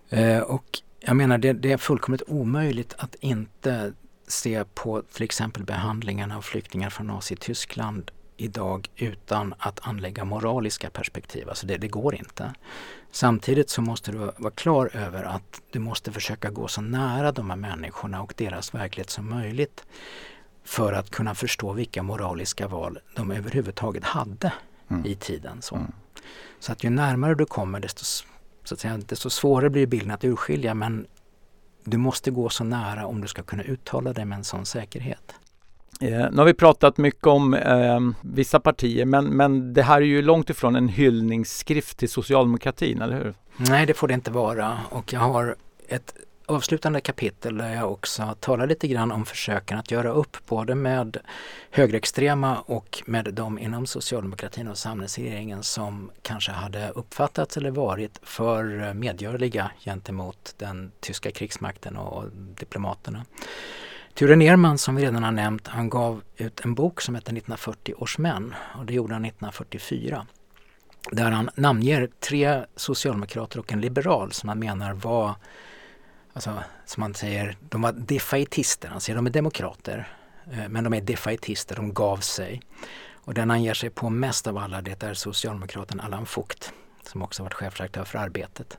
[0.09, 3.93] Eh, och jag menar det, det, är fullkomligt omöjligt att inte
[4.27, 11.49] se på till exempel behandlingen av flyktingar från Nazityskland idag utan att anlägga moraliska perspektiv.
[11.49, 12.53] Alltså det, det, går inte.
[13.11, 17.49] Samtidigt så måste du vara klar över att du måste försöka gå så nära de
[17.49, 19.83] här människorna och deras verklighet som möjligt
[20.63, 24.53] för att kunna förstå vilka moraliska val de överhuvudtaget hade
[24.87, 25.05] mm.
[25.05, 25.61] i tiden.
[25.61, 25.75] Så.
[25.75, 25.91] Mm.
[26.59, 28.05] så att ju närmare du kommer desto
[28.63, 31.07] så att säga, desto svårare blir bilden att urskilja men
[31.83, 35.35] du måste gå så nära om du ska kunna uttala dig med en sån säkerhet.
[36.01, 40.05] Eh, nu har vi pratat mycket om eh, vissa partier men, men det här är
[40.05, 43.33] ju långt ifrån en hyllningsskrift till socialdemokratin, eller hur?
[43.57, 45.55] Nej, det får det inte vara och jag har
[45.87, 46.13] ett
[46.45, 51.17] avslutande kapitel där jag också talar lite grann om försöken att göra upp både med
[51.71, 58.93] högerextrema och med de inom socialdemokratin och samhällsregeringen som kanske hade uppfattats eller varit för
[58.93, 62.23] medgörliga gentemot den tyska krigsmakten och
[62.59, 63.25] diplomaterna.
[64.13, 67.95] Ture Nerman som vi redan har nämnt, han gav ut en bok som heter 1940
[67.97, 70.27] års män och det gjorde han 1944
[71.11, 75.35] där han namnger tre socialdemokrater och en liberal som han menar var
[76.33, 78.89] alltså, som han säger, de var defaitister.
[78.89, 80.07] Han säger de är demokrater,
[80.51, 82.61] eh, men de är defaitister, de gav sig.
[83.13, 87.21] Och den han ger sig på mest av alla det är socialdemokraten Allan Fucht som
[87.21, 88.77] också varit chefredaktör för Arbetet.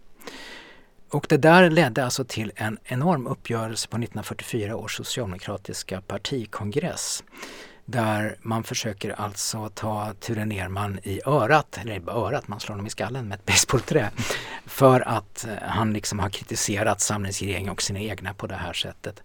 [1.13, 7.25] Och det där ledde alltså till en enorm uppgörelse på 1944 års socialdemokratiska partikongress
[7.85, 12.87] där man försöker alltså ta Ture Nerman i örat, eller inte örat, man slår honom
[12.87, 14.11] i skallen med ett basebollträ.
[14.67, 19.23] För att eh, han liksom har kritiserat samlingsregeringen och sina egna på det här sättet.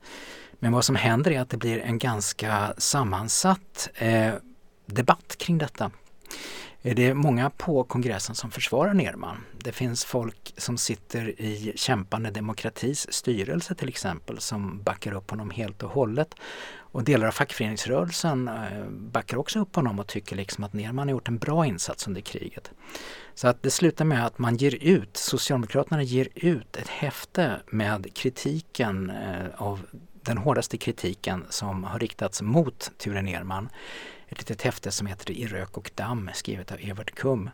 [0.59, 4.33] Men vad som händer är att det blir en ganska sammansatt eh,
[4.85, 5.91] debatt kring detta.
[6.95, 9.37] Det är många på kongressen som försvarar Nerman.
[9.57, 15.49] Det finns folk som sitter i Kämpande demokratis styrelse till exempel som backar upp honom
[15.49, 16.35] helt och hållet.
[16.91, 21.11] Och delar av fackföreningsrörelsen eh, backar också upp honom och tycker liksom att Nerman har
[21.11, 22.71] gjort en bra insats under kriget.
[23.33, 28.13] Så att det slutar med att man ger ut, Socialdemokraterna ger ut ett häfte med
[28.15, 29.79] kritiken eh, av
[30.21, 33.69] den hårdaste kritiken som har riktats mot Ture Nerman.
[34.27, 37.49] Ett litet häfte som heter I rök och damm skrivet av Evert Kum.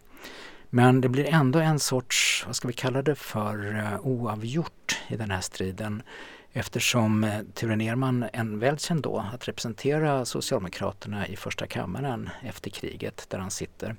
[0.70, 5.16] Men det blir ändå en sorts, vad ska vi kalla det för, eh, oavgjort i
[5.16, 6.04] den här striden
[6.52, 13.26] eftersom eh, Ture Nerman en välkänd då att representera Socialdemokraterna i första kammaren efter kriget
[13.30, 13.96] där han sitter.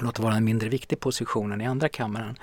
[0.00, 2.38] Låt vara en mindre viktig position än i andra kammaren.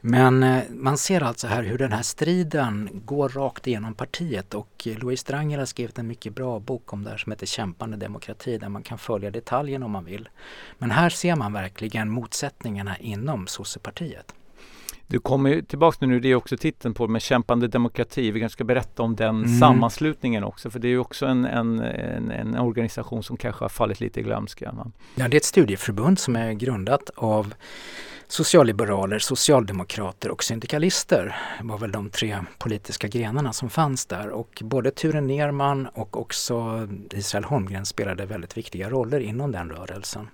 [0.00, 4.86] Men eh, man ser alltså här hur den här striden går rakt igenom partiet och
[4.86, 7.96] eh, Louise Strangel har skrivit en mycket bra bok om det här som heter Kämpande
[7.96, 10.28] demokrati där man kan följa detaljerna om man vill.
[10.78, 14.34] Men här ser man verkligen motsättningarna inom sossepartiet.
[15.08, 18.30] Du kommer tillbaka nu, det är också titeln på med Kämpande demokrati.
[18.30, 19.58] Vi kanske ska berätta om den mm.
[19.58, 24.00] sammanslutningen också för det är också en, en, en, en, organisation som kanske har fallit
[24.00, 24.74] lite i glömska.
[25.14, 27.54] Ja, det är ett studieförbund som är grundat av
[28.28, 31.36] socialliberaler, socialdemokrater och syndikalister.
[31.60, 36.20] Det var väl de tre politiska grenarna som fanns där och både Ture Nerman och
[36.20, 40.28] också Israel Holmgren spelade väldigt viktiga roller inom den rörelsen.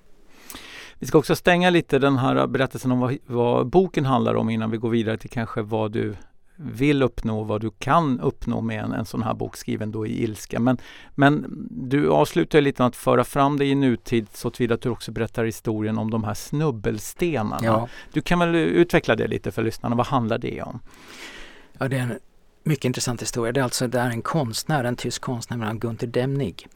[1.02, 4.70] Vi ska också stänga lite den här berättelsen om vad, vad, boken handlar om innan
[4.70, 6.16] vi går vidare till kanske vad du
[6.56, 10.22] vill uppnå, vad du kan uppnå med en, en sån här bok skriven då i
[10.22, 10.60] ilska.
[10.60, 10.78] Men,
[11.14, 14.88] men du avslutar lite med att föra fram det i nutid så tillvida att du
[14.88, 17.66] också berättar historien om de här snubbelstenarna.
[17.66, 17.88] Ja.
[18.12, 19.96] Du kan väl utveckla det lite för lyssnarna.
[19.96, 20.80] Vad handlar det om?
[21.78, 22.18] Ja, det är en
[22.64, 23.52] mycket intressant historia.
[23.52, 26.66] Det är alltså det är en konstnär, en tysk konstnär, Gunther Demnig,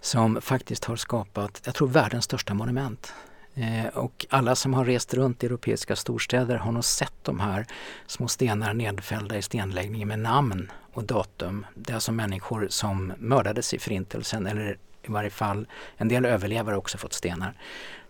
[0.00, 3.12] som faktiskt har skapat, jag tror världens största monument
[3.56, 7.66] Eh, och alla som har rest runt i europeiska storstäder har nog sett de här
[8.06, 11.66] små stenar nedfällda i stenläggningen med namn och datum.
[11.74, 15.66] Det är alltså människor som mördades i förintelsen eller i varje fall
[15.96, 17.54] en del överlevare har också fått stenar.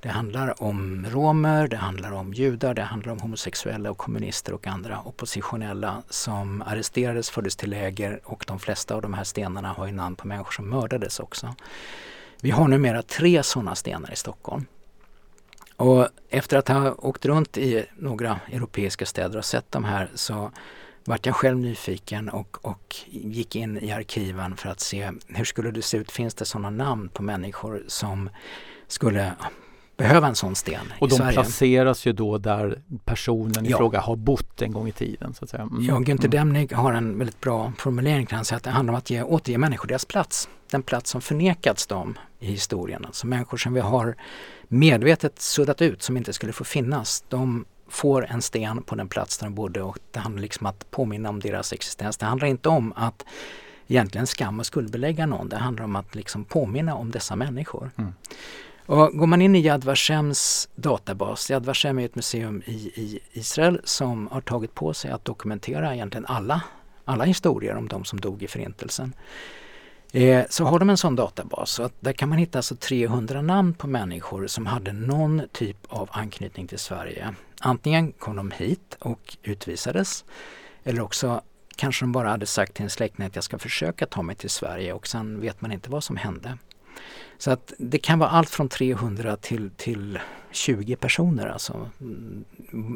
[0.01, 4.67] Det handlar om romer, det handlar om judar, det handlar om homosexuella och kommunister och
[4.67, 9.87] andra oppositionella som arresterades, fördes till läger och de flesta av de här stenarna har
[9.87, 11.55] ju namn på människor som mördades också.
[12.41, 14.67] Vi har numera tre sådana stenar i Stockholm.
[15.77, 20.51] Och efter att ha åkt runt i några europeiska städer och sett de här så
[21.05, 25.71] vart jag själv nyfiken och, och gick in i arkiven för att se hur skulle
[25.71, 28.31] det se ut, finns det sådana namn på människor som
[28.87, 29.33] skulle
[29.97, 31.33] behöva en sån sten Och de Sverige.
[31.33, 33.77] placeras ju då där personen i ja.
[33.77, 35.35] fråga har bott en gång i tiden.
[35.35, 35.63] Så att säga.
[35.63, 35.85] Mm.
[35.85, 36.31] Ja, Günther mm.
[36.31, 39.59] Demnig har en väldigt bra formulering kan säga att det handlar om att ge, återge
[39.59, 40.49] människor deras plats.
[40.71, 43.05] Den plats som förnekats dem i historien.
[43.05, 44.17] Alltså människor som vi har
[44.69, 47.25] medvetet suddat ut som inte skulle få finnas.
[47.29, 50.71] De får en sten på den plats där de bodde och det handlar liksom om
[50.71, 52.17] att påminna om deras existens.
[52.17, 53.25] Det handlar inte om att
[53.87, 55.49] egentligen skam och skuldbelägga någon.
[55.49, 57.91] Det handlar om att liksom påminna om dessa människor.
[57.97, 58.13] Mm.
[58.87, 63.20] Och går man in i Yad Vashems databas, Yad Vashem är ett museum i, i
[63.33, 66.62] Israel som har tagit på sig att dokumentera egentligen alla,
[67.05, 69.12] alla historier om de som dog i Förintelsen.
[70.12, 71.70] Eh, så har de en sån databas.
[71.70, 75.77] Så att där kan man hitta alltså 300 namn på människor som hade någon typ
[75.88, 77.35] av anknytning till Sverige.
[77.61, 80.25] Antingen kom de hit och utvisades
[80.85, 81.40] eller också
[81.77, 84.51] kanske de bara hade sagt till en släkting att jag ska försöka ta mig till
[84.51, 86.59] Sverige och sen vet man inte vad som hände.
[87.38, 90.18] Så att det kan vara allt från 300 till, till
[90.51, 91.46] 20 personer.
[91.46, 91.90] Alltså.
[92.01, 92.44] Mm,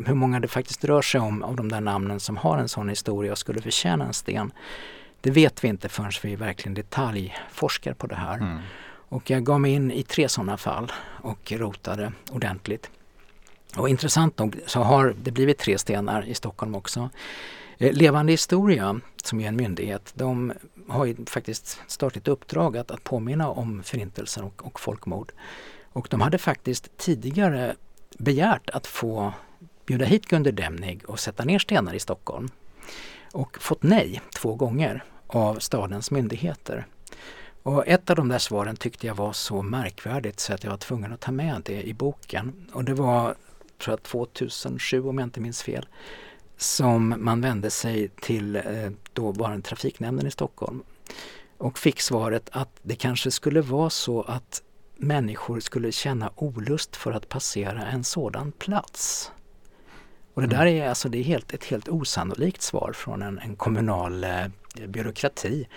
[0.07, 2.89] hur många det faktiskt rör sig om av de där namnen som har en sån
[2.89, 4.53] historia och skulle förtjäna en sten.
[5.21, 8.37] Det vet vi inte förrän vi verkligen detaljforskar på det här.
[8.37, 8.59] Mm.
[9.09, 12.91] Och jag gav mig in i tre sådana fall och rotade ordentligt.
[13.77, 17.11] Och intressant nog så har det blivit tre stenar i Stockholm också.
[17.81, 20.53] Eh, Levande historia, som är en myndighet, de
[20.89, 25.33] har ju faktiskt startat uppdrag att, att påminna om förintelsen och, och folkmord.
[25.93, 27.75] Och de hade faktiskt tidigare
[28.19, 29.33] begärt att få
[29.87, 32.49] bjuda hit Gunder Demnig och sätta ner stenar i Stockholm.
[33.33, 36.87] Och fått nej två gånger av stadens myndigheter.
[37.63, 40.79] Och ett av de där svaren tyckte jag var så märkvärdigt så att jag var
[40.79, 42.67] tvungen att ta med det i boken.
[42.73, 43.35] Och det var,
[43.79, 45.87] tror jag, 2007 om jag inte minns fel
[46.61, 48.63] som man vände sig till eh,
[49.13, 50.83] dåvarande trafiknämnden i Stockholm
[51.59, 54.63] och fick svaret att det kanske skulle vara så att
[54.97, 59.33] människor skulle känna olust för att passera en sådan plats.
[60.35, 60.83] Och det där mm.
[60.83, 64.47] är alltså det är helt, ett helt osannolikt svar från en, en kommunal eh,
[64.87, 65.69] byråkrati.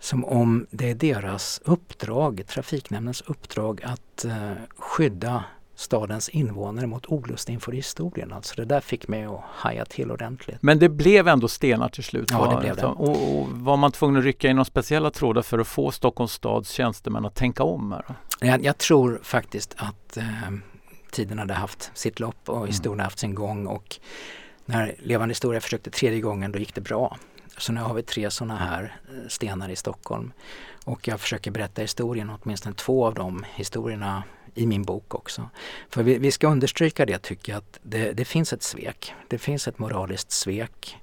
[0.00, 5.44] Som om det är deras uppdrag, trafiknämndens uppdrag att eh, skydda
[5.76, 8.32] stadens invånare mot olust inför historien.
[8.32, 10.56] Alltså det där fick mig att haja till ordentligt.
[10.60, 12.30] Men det blev ändå stenar till slut?
[12.30, 12.86] Ja, det blev det.
[12.86, 16.32] Och, och var man tvungen att rycka in några speciella trådar för att få Stockholms
[16.32, 17.92] stads tjänstemän att tänka om?
[17.92, 18.04] Här?
[18.40, 20.24] Jag, jag tror faktiskt att eh,
[21.10, 22.66] tiden hade haft sitt lopp och mm.
[22.66, 23.04] historien mm.
[23.04, 23.96] haft sin gång och
[24.64, 27.16] när Levande historia försökte tredje gången då gick det bra.
[27.58, 30.32] Så nu har vi tre sådana här eh, stenar i Stockholm.
[30.84, 34.22] Och jag försöker berätta historien, åtminstone två av de historierna
[34.56, 35.50] i min bok också.
[35.88, 39.14] För vi, vi ska understryka det tycker jag att det, det, finns ett svek.
[39.28, 40.96] Det finns ett moraliskt svek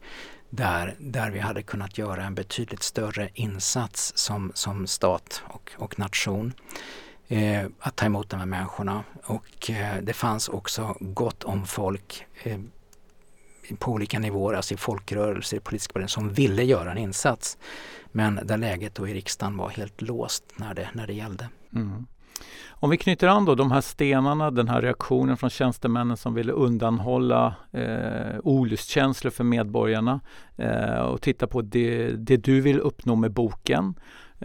[0.49, 5.99] där, där vi hade kunnat göra en betydligt större insats som, som stat och, och
[5.99, 6.53] nation.
[7.27, 9.03] Eh, att ta emot de här människorna.
[9.23, 12.59] Och eh, det fanns också gott om folk eh,
[13.79, 17.57] på olika nivåer, alltså i folkrörelser, i politiska partier, som ville göra en insats.
[18.11, 21.49] Men där läget då i riksdagen var helt låst när det, när det gällde.
[21.75, 22.05] Mm.
[22.69, 26.51] Om vi knyter an då de här stenarna, den här reaktionen från tjänstemännen som ville
[26.51, 30.19] undanhålla eh, olustkänslor för medborgarna
[30.57, 33.95] eh, och titta på det, det du vill uppnå med boken.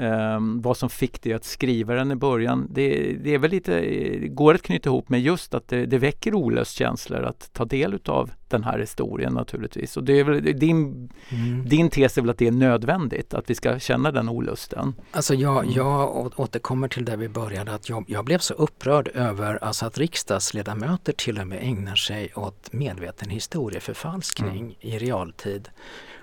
[0.01, 2.67] Um, vad som fick dig att skriva den i början.
[2.71, 3.81] Det, det, är väl lite,
[4.29, 8.31] går att knyta ihop med just att det, det väcker olustkänslor att ta del utav
[8.49, 9.97] den här historien naturligtvis.
[9.97, 11.69] Och det är väl, din, mm.
[11.69, 14.95] din tes är väl att det är nödvändigt att vi ska känna den olusten?
[15.11, 15.75] Alltså jag, mm.
[15.77, 19.99] jag återkommer till där vi började att jag, jag blev så upprörd över alltså att
[19.99, 24.75] riksdagsledamöter till och med ägnar sig åt medveten historieförfalskning mm.
[24.81, 25.69] i realtid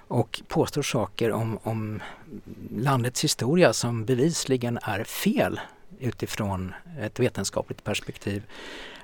[0.07, 2.01] och påstår saker om, om
[2.77, 5.59] landets historia som bevisligen är fel
[5.99, 8.43] utifrån ett vetenskapligt perspektiv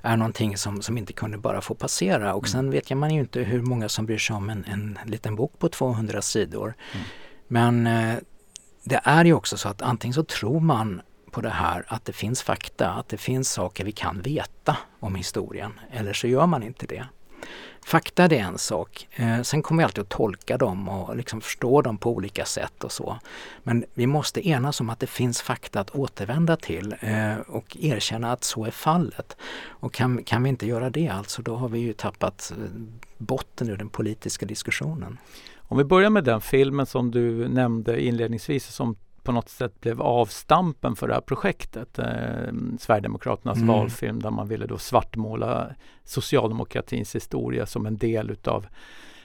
[0.02, 2.34] är någonting som, som inte kunde bara få passera.
[2.34, 2.72] Och sen mm.
[2.72, 5.60] vet jag man ju inte hur många som bryr sig om en, en liten bok
[5.60, 6.74] på 200 sidor.
[6.94, 7.06] Mm.
[7.48, 8.18] Men eh,
[8.84, 12.14] det är ju också så att antingen så tror man på det här att det
[12.14, 15.80] finns fakta, att det finns saker vi kan veta om historien.
[15.92, 17.06] Eller så gör man inte det.
[17.86, 19.08] Fakta det är en sak.
[19.12, 22.84] Eh, sen kommer vi alltid att tolka dem och liksom förstå dem på olika sätt
[22.84, 23.20] och så.
[23.64, 28.32] Men vi måste enas om att det finns fakta att återvända till eh, och erkänna
[28.32, 29.38] att så är fallet.
[29.66, 32.82] Och kan, kan vi inte göra det alltså, då har vi ju tappat eh,
[33.18, 35.18] botten ur den politiska diskussionen.
[35.58, 40.02] Om vi börjar med den filmen som du nämnde inledningsvis som på något sätt blev
[40.02, 42.00] avstampen för det här projektet.
[42.00, 43.68] Eh, Sverigedemokraternas mm.
[43.68, 45.68] valfilm där man ville då svartmåla
[46.04, 48.66] socialdemokratins historia som en del utav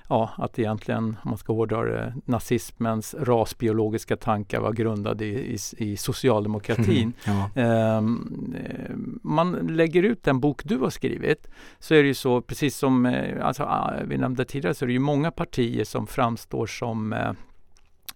[0.09, 5.59] ja, att egentligen, om man ska hårdra det, nazismens rasbiologiska tankar var grundade i, i,
[5.79, 7.13] i socialdemokratin.
[7.25, 7.99] Mm, ja.
[7.99, 12.77] um, man lägger ut den bok du har skrivit så är det ju så, precis
[12.77, 16.67] som eh, alltså, ah, vi nämnde tidigare, så är det ju många partier som framstår
[16.67, 17.33] som, uh,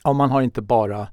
[0.05, 1.09] ja man har inte bara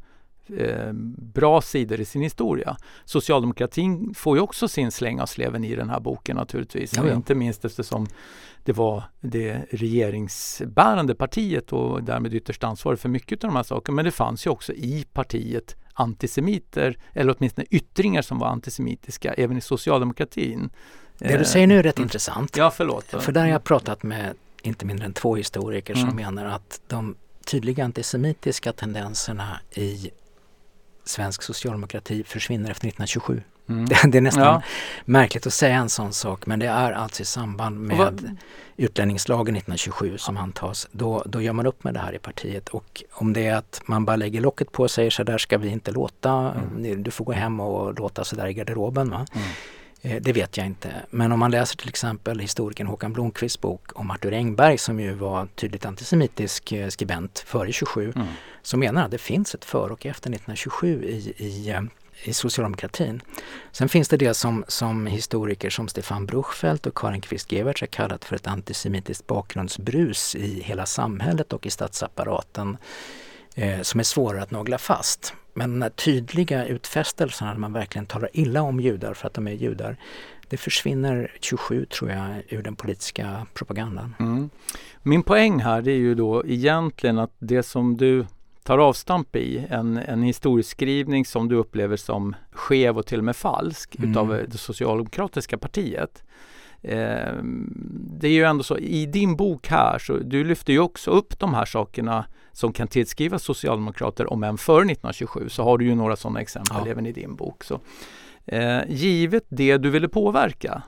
[0.58, 0.94] Eh,
[1.34, 2.78] bra sidor i sin historia.
[3.06, 6.94] Socialdemokratin får ju också sin släng av sleven i den här boken naturligtvis.
[6.98, 7.16] Ja, ja.
[7.16, 8.08] Inte minst eftersom
[8.64, 13.96] det var det regeringsbärande partiet och därmed ytterst ansvarig för mycket av de här sakerna.
[13.96, 19.58] Men det fanns ju också i partiet antisemiter, eller åtminstone yttringar som var antisemitiska, även
[19.58, 20.70] i socialdemokratin.
[21.18, 22.06] Det du säger nu är rätt mm.
[22.06, 22.58] intressant.
[22.58, 23.06] Ja, förlåt.
[23.06, 26.08] För där har jag pratat med inte mindre än två historiker mm.
[26.08, 30.10] som menar att de tydliga antisemitiska tendenserna i
[31.08, 33.42] svensk socialdemokrati försvinner efter 1927.
[33.70, 33.86] Mm.
[33.90, 34.62] Det, det, är nästan ja.
[35.06, 38.38] märkligt att säga en sån sak men det är alltså i samband med
[38.78, 40.88] utlänningslagen 1927 som antas.
[40.92, 43.82] Då, då gör man upp med det här i partiet och om det är att
[43.86, 47.04] man bara lägger locket på och säger så där ska vi inte låta, mm.
[47.04, 49.10] du får gå hem och låta så där i garderoben.
[49.10, 49.26] Va?
[49.36, 49.48] Mm.
[50.02, 50.94] Eh, det vet jag inte.
[51.10, 55.14] Men om man läser till exempel historikern Håkan Blomqvists bok om Arthur Engberg som ju
[55.14, 58.28] var tydligt antisemitisk eh, skribent före 27 mm.
[58.62, 61.82] så menar han att det finns ett före och efter 1927 i, i, eh,
[62.24, 63.22] i socialdemokratin.
[63.72, 68.26] Sen finns det det som, som historiker som Stefan Bruchfeldt och Karin Kvist-Gewertz har kallat
[68.26, 72.78] för ett antisemitiskt bakgrundsbrus i hela samhället och i statsapparaten
[73.56, 75.34] eh, som är svårare att nagla fast.
[75.58, 79.48] Men den här tydliga utfästelsen att man verkligen talar illa om judar för att de
[79.48, 79.98] är judar,
[80.50, 84.16] det försvinner 27 tror jag ur den politiska propagandan.
[84.20, 84.50] Mm.
[85.04, 88.26] Min poäng här är ju då egentligen att det som du
[88.64, 93.36] tar avstamp i, en, en historieskrivning som du upplever som skev och till och med
[93.36, 94.12] falsk mm.
[94.12, 96.24] utav det socialdemokratiska partiet.
[96.82, 97.34] Eh,
[98.20, 101.40] det är ju ändå så, i din bok här, så du lyfter ju också upp
[101.40, 102.26] de här sakerna
[102.58, 106.78] som kan tillskrivas socialdemokrater, om än före 1927, så har du ju några sådana exempel
[106.86, 106.92] ja.
[106.92, 107.64] även i din bok.
[107.64, 107.80] Så,
[108.46, 110.82] eh, givet det du ville påverka,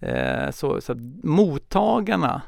[0.00, 2.42] eh, så, så mottagarna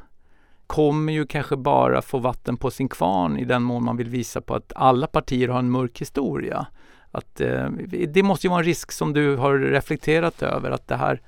[0.66, 4.40] kommer ju kanske bara få vatten på sin kvarn i den mån man vill visa
[4.40, 6.66] på att alla partier har en mörk historia.
[7.10, 7.68] Att, eh,
[8.08, 11.20] det måste ju vara en risk som du har reflekterat över att det här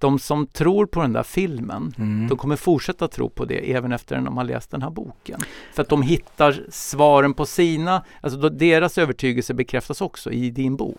[0.00, 2.28] de som tror på den där filmen, Mm.
[2.28, 5.40] de kommer fortsätta tro på det även efter att de har läst den här boken.
[5.74, 10.98] För att de hittar svaren på sina, alltså deras övertygelse bekräftas också i din bok.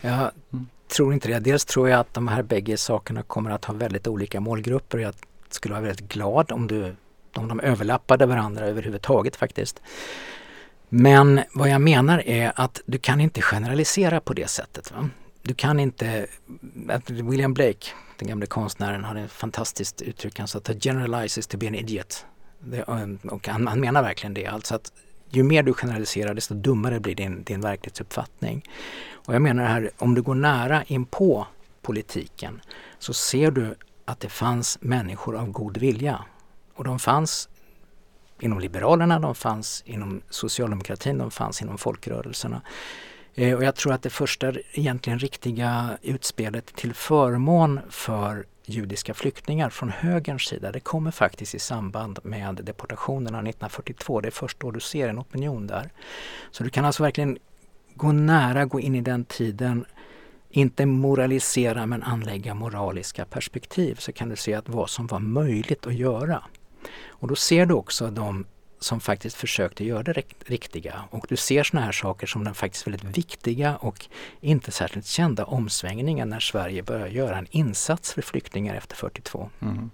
[0.00, 0.66] Jag Mm.
[0.96, 1.38] tror inte det.
[1.38, 4.98] Dels tror jag att de här bägge sakerna kommer att ha väldigt olika målgrupper.
[4.98, 5.14] Jag
[5.50, 6.94] skulle vara väldigt glad om, du,
[7.34, 9.80] om de överlappade varandra överhuvudtaget faktiskt.
[10.88, 14.92] Men vad jag menar är att du kan inte generalisera på det sättet.
[14.92, 15.08] Va?
[15.42, 16.26] Du kan inte,
[17.06, 17.86] William Blake,
[18.18, 20.38] den gamle konstnären, hade ett fantastiskt uttryck.
[20.38, 22.26] Han sa att to generalize is to be an idiot.
[22.60, 24.46] Det, um, och han, han menar verkligen det.
[24.46, 24.92] Alltså att
[25.30, 28.64] ju mer du generaliserar desto dummare blir din, din verklighetsuppfattning.
[29.12, 31.46] Och jag menar här, om du går nära in på
[31.82, 32.60] politiken
[32.98, 36.24] så ser du att det fanns människor av god vilja.
[36.74, 37.48] Och de fanns
[38.40, 42.62] inom Liberalerna, de fanns inom socialdemokratin, de fanns inom folkrörelserna.
[43.34, 49.70] Eh, och jag tror att det första egentligen riktiga utspelet till förmån för judiska flyktingar
[49.70, 54.20] från högerns sida, det kommer faktiskt i samband med deportationerna 1942.
[54.20, 55.90] Det är först då du ser en opinion där.
[56.50, 57.38] Så du kan alltså verkligen
[57.94, 59.84] gå nära, gå in i den tiden,
[60.50, 65.86] inte moralisera men anlägga moraliska perspektiv så kan du se att vad som var möjligt
[65.86, 66.42] att göra.
[67.08, 68.46] Och då ser du också de
[68.84, 71.04] som faktiskt försökte göra det riktiga.
[71.10, 74.06] Och du ser sådana här saker som den faktiskt väldigt viktiga och
[74.40, 79.50] inte särskilt kända omsvängningen när Sverige börjar göra en insats för flyktingar efter 42.
[79.62, 79.90] Mm.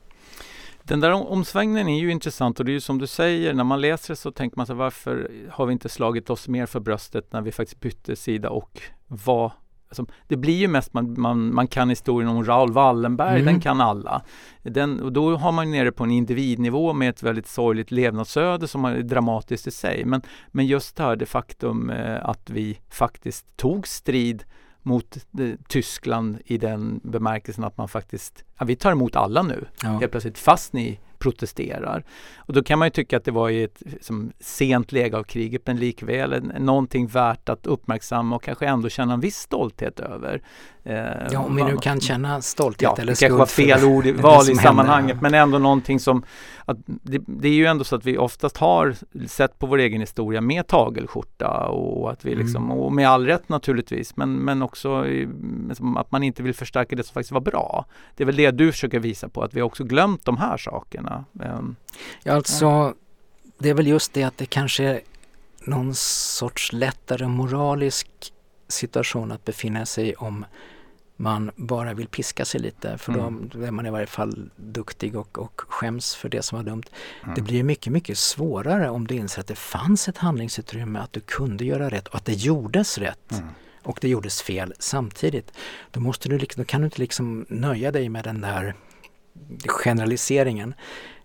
[0.83, 3.81] Den där omsvängningen är ju intressant och det är ju som du säger, när man
[3.81, 7.33] läser det så tänker man sig varför har vi inte slagit oss mer för bröstet
[7.33, 9.51] när vi faktiskt bytte sida och vad
[9.91, 13.45] Alltså, det blir ju mest man, man, man kan historien om Raoul Wallenberg, mm.
[13.45, 14.23] den kan alla.
[14.63, 18.85] Den, och då har man nere på en individnivå med ett väldigt sorgligt levnadsöde som
[18.85, 20.05] är dramatiskt i sig.
[20.05, 24.45] Men, men just det här det faktum eh, att vi faktiskt tog strid
[24.83, 29.65] mot eh, Tyskland i den bemärkelsen att man faktiskt, ja, vi tar emot alla nu
[29.83, 29.89] ja.
[29.89, 32.05] helt plötsligt fast ni protesterar.
[32.37, 35.23] Och då kan man ju tycka att det var i ett som, sent läge av
[35.23, 40.43] kriget men likväl någonting värt att uppmärksamma och kanske ändå känna en viss stolthet över.
[40.85, 40.97] Eh,
[41.33, 43.33] ja, om vi nu kan känna stolthet ja, eller skuld.
[43.33, 45.31] Det kanske var fel ord i val i sammanhanget händer.
[45.31, 46.25] men ändå någonting som
[46.65, 50.01] att det, det, är ju ändå så att vi oftast har sett på vår egen
[50.01, 52.79] historia med tagelskjorta och att vi liksom, mm.
[52.79, 55.05] och med all rätt naturligtvis, men, men också
[55.97, 57.85] att man inte vill förstärka det som faktiskt var bra.
[58.17, 60.57] Det är väl det du försöker visa på, att vi har också glömt de här
[60.57, 61.25] sakerna.
[61.43, 61.77] Ehm,
[62.23, 62.95] ja, alltså
[63.59, 65.01] det är väl just det att det kanske är
[65.65, 68.09] någon sorts lättare moralisk
[68.71, 70.45] situation att befinna sig om
[71.21, 73.51] man bara vill piska sig lite för mm.
[73.53, 76.83] då är man i varje fall duktig och, och skäms för det som var dumt.
[77.23, 77.35] Mm.
[77.35, 81.21] Det blir mycket, mycket svårare om du inser att det fanns ett handlingsutrymme, att du
[81.21, 83.33] kunde göra rätt och att det gjordes rätt.
[83.33, 83.49] Mm.
[83.83, 85.53] Och det gjordes fel samtidigt.
[85.91, 88.75] Då, måste du, liksom, kan du inte liksom nöja dig med den där
[89.67, 90.75] generaliseringen.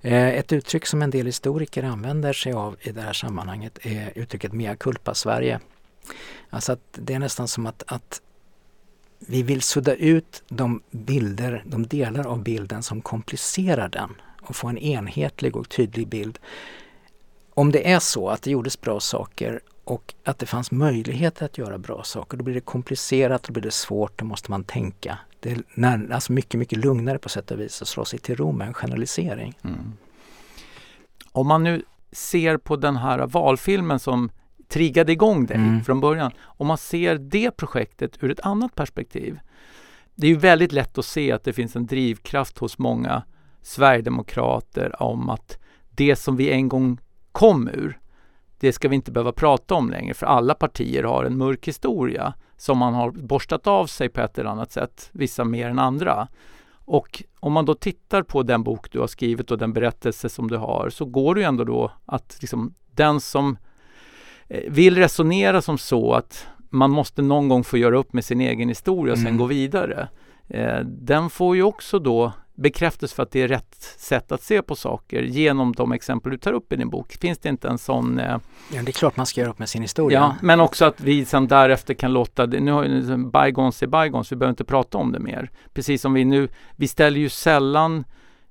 [0.01, 4.11] Eh, ett uttryck som en del historiker använder sig av i det här sammanhanget är
[4.15, 5.59] uttrycket mea culpa Sverige.
[6.49, 8.21] Alltså att det är nästan som att, att
[9.19, 14.09] vi vill sudda ut de bilder, de delar av bilden som komplicerar den
[14.41, 16.39] och få en enhetlig och tydlig bild.
[17.53, 21.57] Om det är så att det gjordes bra saker och att det fanns möjligheter att
[21.57, 25.17] göra bra saker, då blir det komplicerat, då blir det svårt, då måste man tänka.
[25.39, 28.35] Det är när, alltså mycket, mycket lugnare på sätt och vis att slå sig till
[28.35, 29.57] ro med en generalisering.
[29.63, 29.93] Mm.
[31.31, 34.29] Om man nu ser på den här valfilmen som
[34.67, 35.83] triggade igång dig mm.
[35.83, 36.31] från början.
[36.41, 39.39] Om man ser det projektet ur ett annat perspektiv.
[40.15, 43.23] Det är ju väldigt lätt att se att det finns en drivkraft hos många
[43.61, 45.57] Sverigedemokrater om att
[45.89, 46.99] det som vi en gång
[47.31, 47.99] kom ur,
[48.59, 52.33] det ska vi inte behöva prata om längre för alla partier har en mörk historia
[52.57, 56.27] som man har borstat av sig på ett eller annat sätt, vissa mer än andra.
[56.71, 60.47] Och om man då tittar på den bok du har skrivit och den berättelse som
[60.47, 63.57] du har så går det ju ändå då att liksom, den som
[64.67, 68.69] vill resonera som så att man måste någon gång få göra upp med sin egen
[68.69, 69.31] historia och mm.
[69.31, 70.07] sen gå vidare.
[70.47, 74.61] Eh, den får ju också då bekräftelse för att det är rätt sätt att se
[74.61, 77.17] på saker genom de exempel du tar upp i din bok.
[77.21, 78.19] Finns det inte en sån...
[78.19, 78.37] Eh,
[78.73, 80.19] ja, det är klart man ska göra upp med sin historia.
[80.19, 83.87] Ja, men också att vi sen därefter kan låta det, nu har ju bygons är
[83.87, 85.51] bygons, vi behöver inte prata om det mer.
[85.73, 88.03] Precis som vi nu, vi ställer ju sällan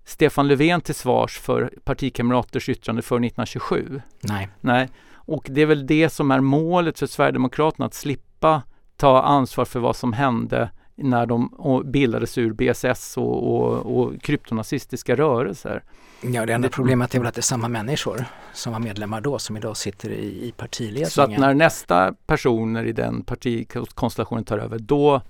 [0.04, 4.02] Stefan Löfven till svars för partikamraters yttrande för 1927.
[4.20, 4.48] Nej.
[4.60, 4.88] Nej.
[5.26, 8.62] Och det är väl det som är målet för Sverigedemokraterna, att slippa
[8.96, 11.50] ta ansvar för vad som hände när de
[11.84, 15.82] bildades ur BSS och, och, och kryptonazistiska rörelser.
[16.20, 19.38] Ja, det enda problemet är väl att det är samma människor som var medlemmar då
[19.38, 21.10] som idag sitter i, i partiledningen.
[21.10, 25.20] Så att när nästa personer i den partikonstellationen tar över, då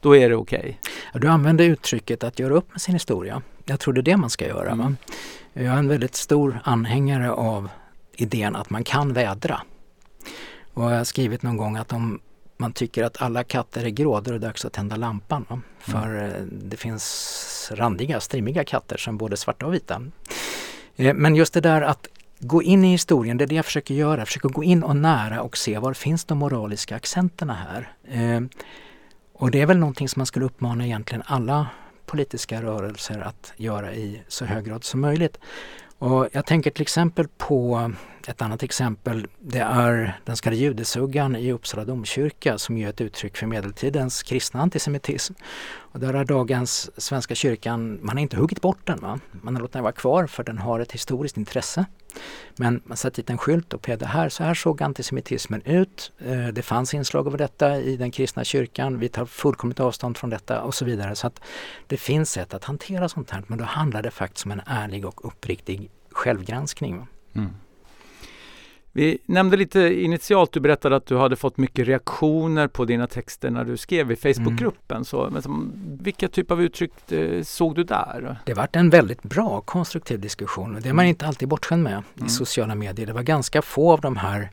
[0.00, 0.58] då är det okej?
[0.58, 0.74] Okay.
[1.12, 3.42] Ja, du använder uttrycket att göra upp med sin historia.
[3.64, 4.70] Jag tror det är det man ska göra.
[4.70, 4.96] Mm.
[5.52, 7.68] Jag är en väldigt stor anhängare av
[8.16, 9.60] idén att man kan vädra.
[10.74, 12.20] Och jag har skrivit någon gång att om
[12.56, 15.46] man tycker att alla katter är grå, då är det dags att tända lampan.
[15.48, 15.60] Va?
[15.78, 16.50] För mm.
[16.52, 20.02] Det finns randiga, strimmiga katter som både svarta och vita.
[20.96, 22.08] Eh, men just det där att
[22.38, 24.20] gå in i historien, det är det jag försöker göra.
[24.20, 27.92] Jag försöker gå in och nära och se var finns de moraliska accenterna här.
[28.08, 28.40] Eh,
[29.32, 31.66] och det är väl någonting som man skulle uppmana egentligen alla
[32.06, 35.38] politiska rörelser att göra i så hög grad som möjligt.
[36.04, 37.90] Och jag tänker till exempel på
[38.28, 39.26] ett annat exempel.
[39.40, 44.22] Det är den så kallade judesuggan i Uppsala domkyrka som är ett uttryck för medeltidens
[44.22, 45.34] kristna antisemitism.
[45.76, 48.98] Och där har dagens Svenska kyrkan, man har inte huggit bort den.
[48.98, 49.20] Va?
[49.32, 51.84] Man har låtit den vara kvar för den har ett historiskt intresse.
[52.56, 56.12] Men man satt dit en skylt och pekade här, så här såg antisemitismen ut.
[56.18, 58.98] Eh, det fanns inslag av detta i den kristna kyrkan.
[58.98, 61.16] Vi tar fullkomligt avstånd från detta och så vidare.
[61.16, 61.40] Så att
[61.86, 65.04] det finns sätt att hantera sånt här men då handlar det faktiskt om en ärlig
[65.04, 67.06] och uppriktig självgranskning.
[67.34, 67.50] Mm.
[68.96, 73.50] Vi nämnde lite initialt, du berättade att du hade fått mycket reaktioner på dina texter
[73.50, 74.96] när du skrev i Facebookgruppen.
[74.96, 75.04] Mm.
[75.04, 75.72] Så, men,
[76.02, 78.36] vilka typ av uttryck eh, såg du där?
[78.44, 80.78] Det var en väldigt bra konstruktiv diskussion.
[80.82, 82.26] Det är man inte alltid bortskämd med mm.
[82.26, 83.06] i sociala medier.
[83.06, 84.50] Det var ganska få av de här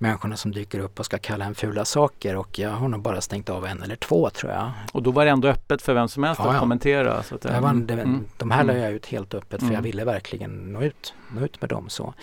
[0.00, 3.20] människorna som dyker upp och ska kalla en fula saker och jag har nog bara
[3.20, 4.70] stängt av en eller två tror jag.
[4.92, 6.60] Och då var det ändå öppet för vem som helst ja, att ja.
[6.60, 7.22] kommentera?
[7.22, 8.24] Så att, det var, det, mm.
[8.38, 9.74] De här la jag ut helt öppet för mm.
[9.74, 11.88] jag ville verkligen nå ut, nå ut med dem.
[11.88, 12.14] Så.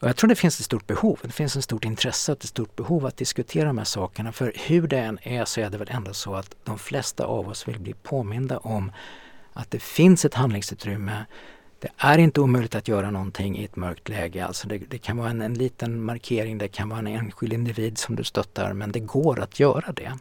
[0.00, 2.48] Och jag tror det finns ett stort behov, det finns ett stort intresse och ett
[2.48, 4.32] stort behov att diskutera de här sakerna.
[4.32, 7.48] För hur det än är så är det väl ändå så att de flesta av
[7.48, 8.92] oss vill bli påminda om
[9.52, 11.24] att det finns ett handlingsutrymme
[11.80, 14.46] det är inte omöjligt att göra någonting i ett mörkt läge.
[14.46, 17.98] Alltså det, det kan vara en, en, liten markering, det kan vara en enskild individ
[17.98, 20.12] som du stöttar men det går att göra det.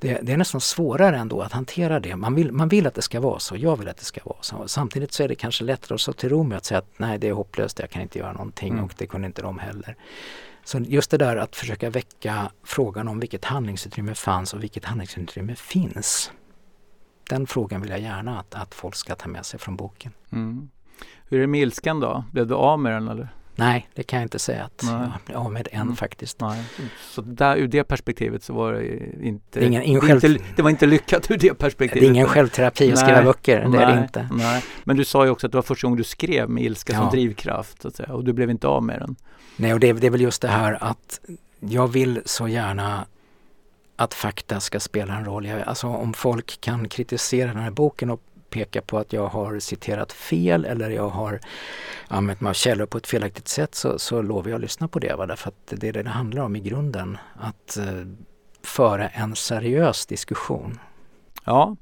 [0.00, 2.16] Det, det är nästan svårare ändå att hantera det.
[2.16, 4.38] Man vill, man vill att det ska vara så, jag vill att det ska vara
[4.40, 4.68] så.
[4.68, 7.18] Samtidigt så är det kanske lättare att stå till ro med att säga att nej
[7.18, 8.84] det är hopplöst, jag kan inte göra någonting mm.
[8.84, 9.96] och det kunde inte de heller.
[10.64, 15.54] Så just det där att försöka väcka frågan om vilket handlingsutrymme fanns och vilket handlingsutrymme
[15.56, 16.32] finns
[17.28, 20.12] den frågan vill jag gärna att, att folk ska ta med sig från boken.
[20.32, 20.68] Mm.
[21.28, 22.24] Hur är det med ilskan då?
[22.32, 23.28] Blev du av med den eller?
[23.58, 24.92] Nej, det kan jag inte säga att Nej.
[24.92, 25.96] jag blev av med än mm.
[25.96, 26.40] faktiskt.
[26.40, 26.64] Nej.
[27.10, 28.86] Så där, ur det perspektivet så var det
[29.26, 30.24] inte, det, ingen, ingen själv...
[30.24, 32.02] inte, det var inte lyckat ur det perspektivet.
[32.02, 33.82] Det är ingen självterapi att skriva böcker, det Nej.
[33.82, 34.28] är det inte.
[34.32, 34.64] Nej.
[34.84, 36.98] Men du sa ju också att det var första gången du skrev med ilska ja.
[36.98, 39.16] som drivkraft så att säga, och du blev inte av med den.
[39.56, 41.20] Nej, och det, det är väl just det här att
[41.60, 43.06] jag vill så gärna
[43.98, 45.48] att fakta ska spela en roll.
[45.66, 48.20] Alltså om folk kan kritisera den här boken och
[48.50, 51.40] peka på att jag har citerat fel eller jag har
[52.08, 54.98] använt mig av källor på ett felaktigt sätt så, så lovar jag att lyssna på
[54.98, 55.14] det.
[55.14, 55.26] Va?
[55.26, 57.18] Därför att det är det det handlar om i grunden.
[57.40, 58.06] Att eh,
[58.62, 60.78] föra en seriös diskussion.
[61.44, 61.76] Ja,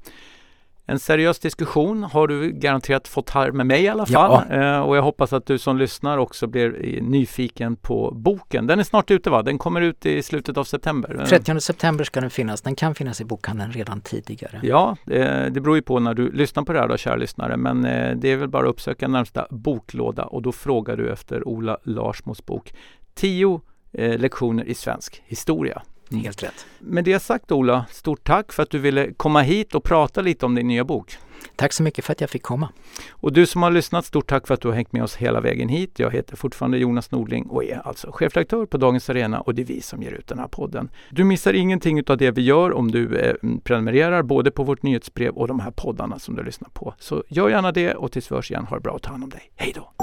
[0.89, 4.43] en seriös diskussion har du garanterat fått här med mig i alla fall.
[4.49, 4.55] Ja.
[4.55, 8.67] Eh, och jag hoppas att du som lyssnar också blir nyfiken på boken.
[8.67, 9.41] Den är snart ute va?
[9.41, 11.25] Den kommer ut i slutet av september.
[11.29, 12.61] 30 september ska den finnas.
[12.61, 14.59] Den kan finnas i bokhandeln redan tidigare.
[14.63, 17.57] Ja, det, det beror ju på när du lyssnar på det här då, kära lyssnare.
[17.57, 21.47] Men eh, det är väl bara att uppsöka närmsta boklåda och då frågar du efter
[21.47, 22.73] Ola Larsmos bok
[23.15, 23.61] 10
[23.93, 25.81] eh, lektioner i svensk historia.
[26.11, 26.23] Mm.
[26.23, 26.65] Helt rätt.
[26.79, 30.45] Med det sagt Ola, stort tack för att du ville komma hit och prata lite
[30.45, 31.17] om din nya bok.
[31.55, 32.69] Tack så mycket för att jag fick komma.
[33.09, 35.41] Och du som har lyssnat, stort tack för att du har hängt med oss hela
[35.41, 35.99] vägen hit.
[35.99, 39.65] Jag heter fortfarande Jonas Nordling och är alltså chefredaktör på Dagens Arena och det är
[39.65, 40.89] vi som ger ut den här podden.
[41.09, 45.33] Du missar ingenting av det vi gör om du eh, prenumererar både på vårt nyhetsbrev
[45.33, 46.93] och de här poddarna som du lyssnar på.
[46.99, 49.23] Så gör gärna det och tills vi hörs igen, ha det bra och ta hand
[49.23, 49.51] om dig.
[49.55, 49.93] Hej då!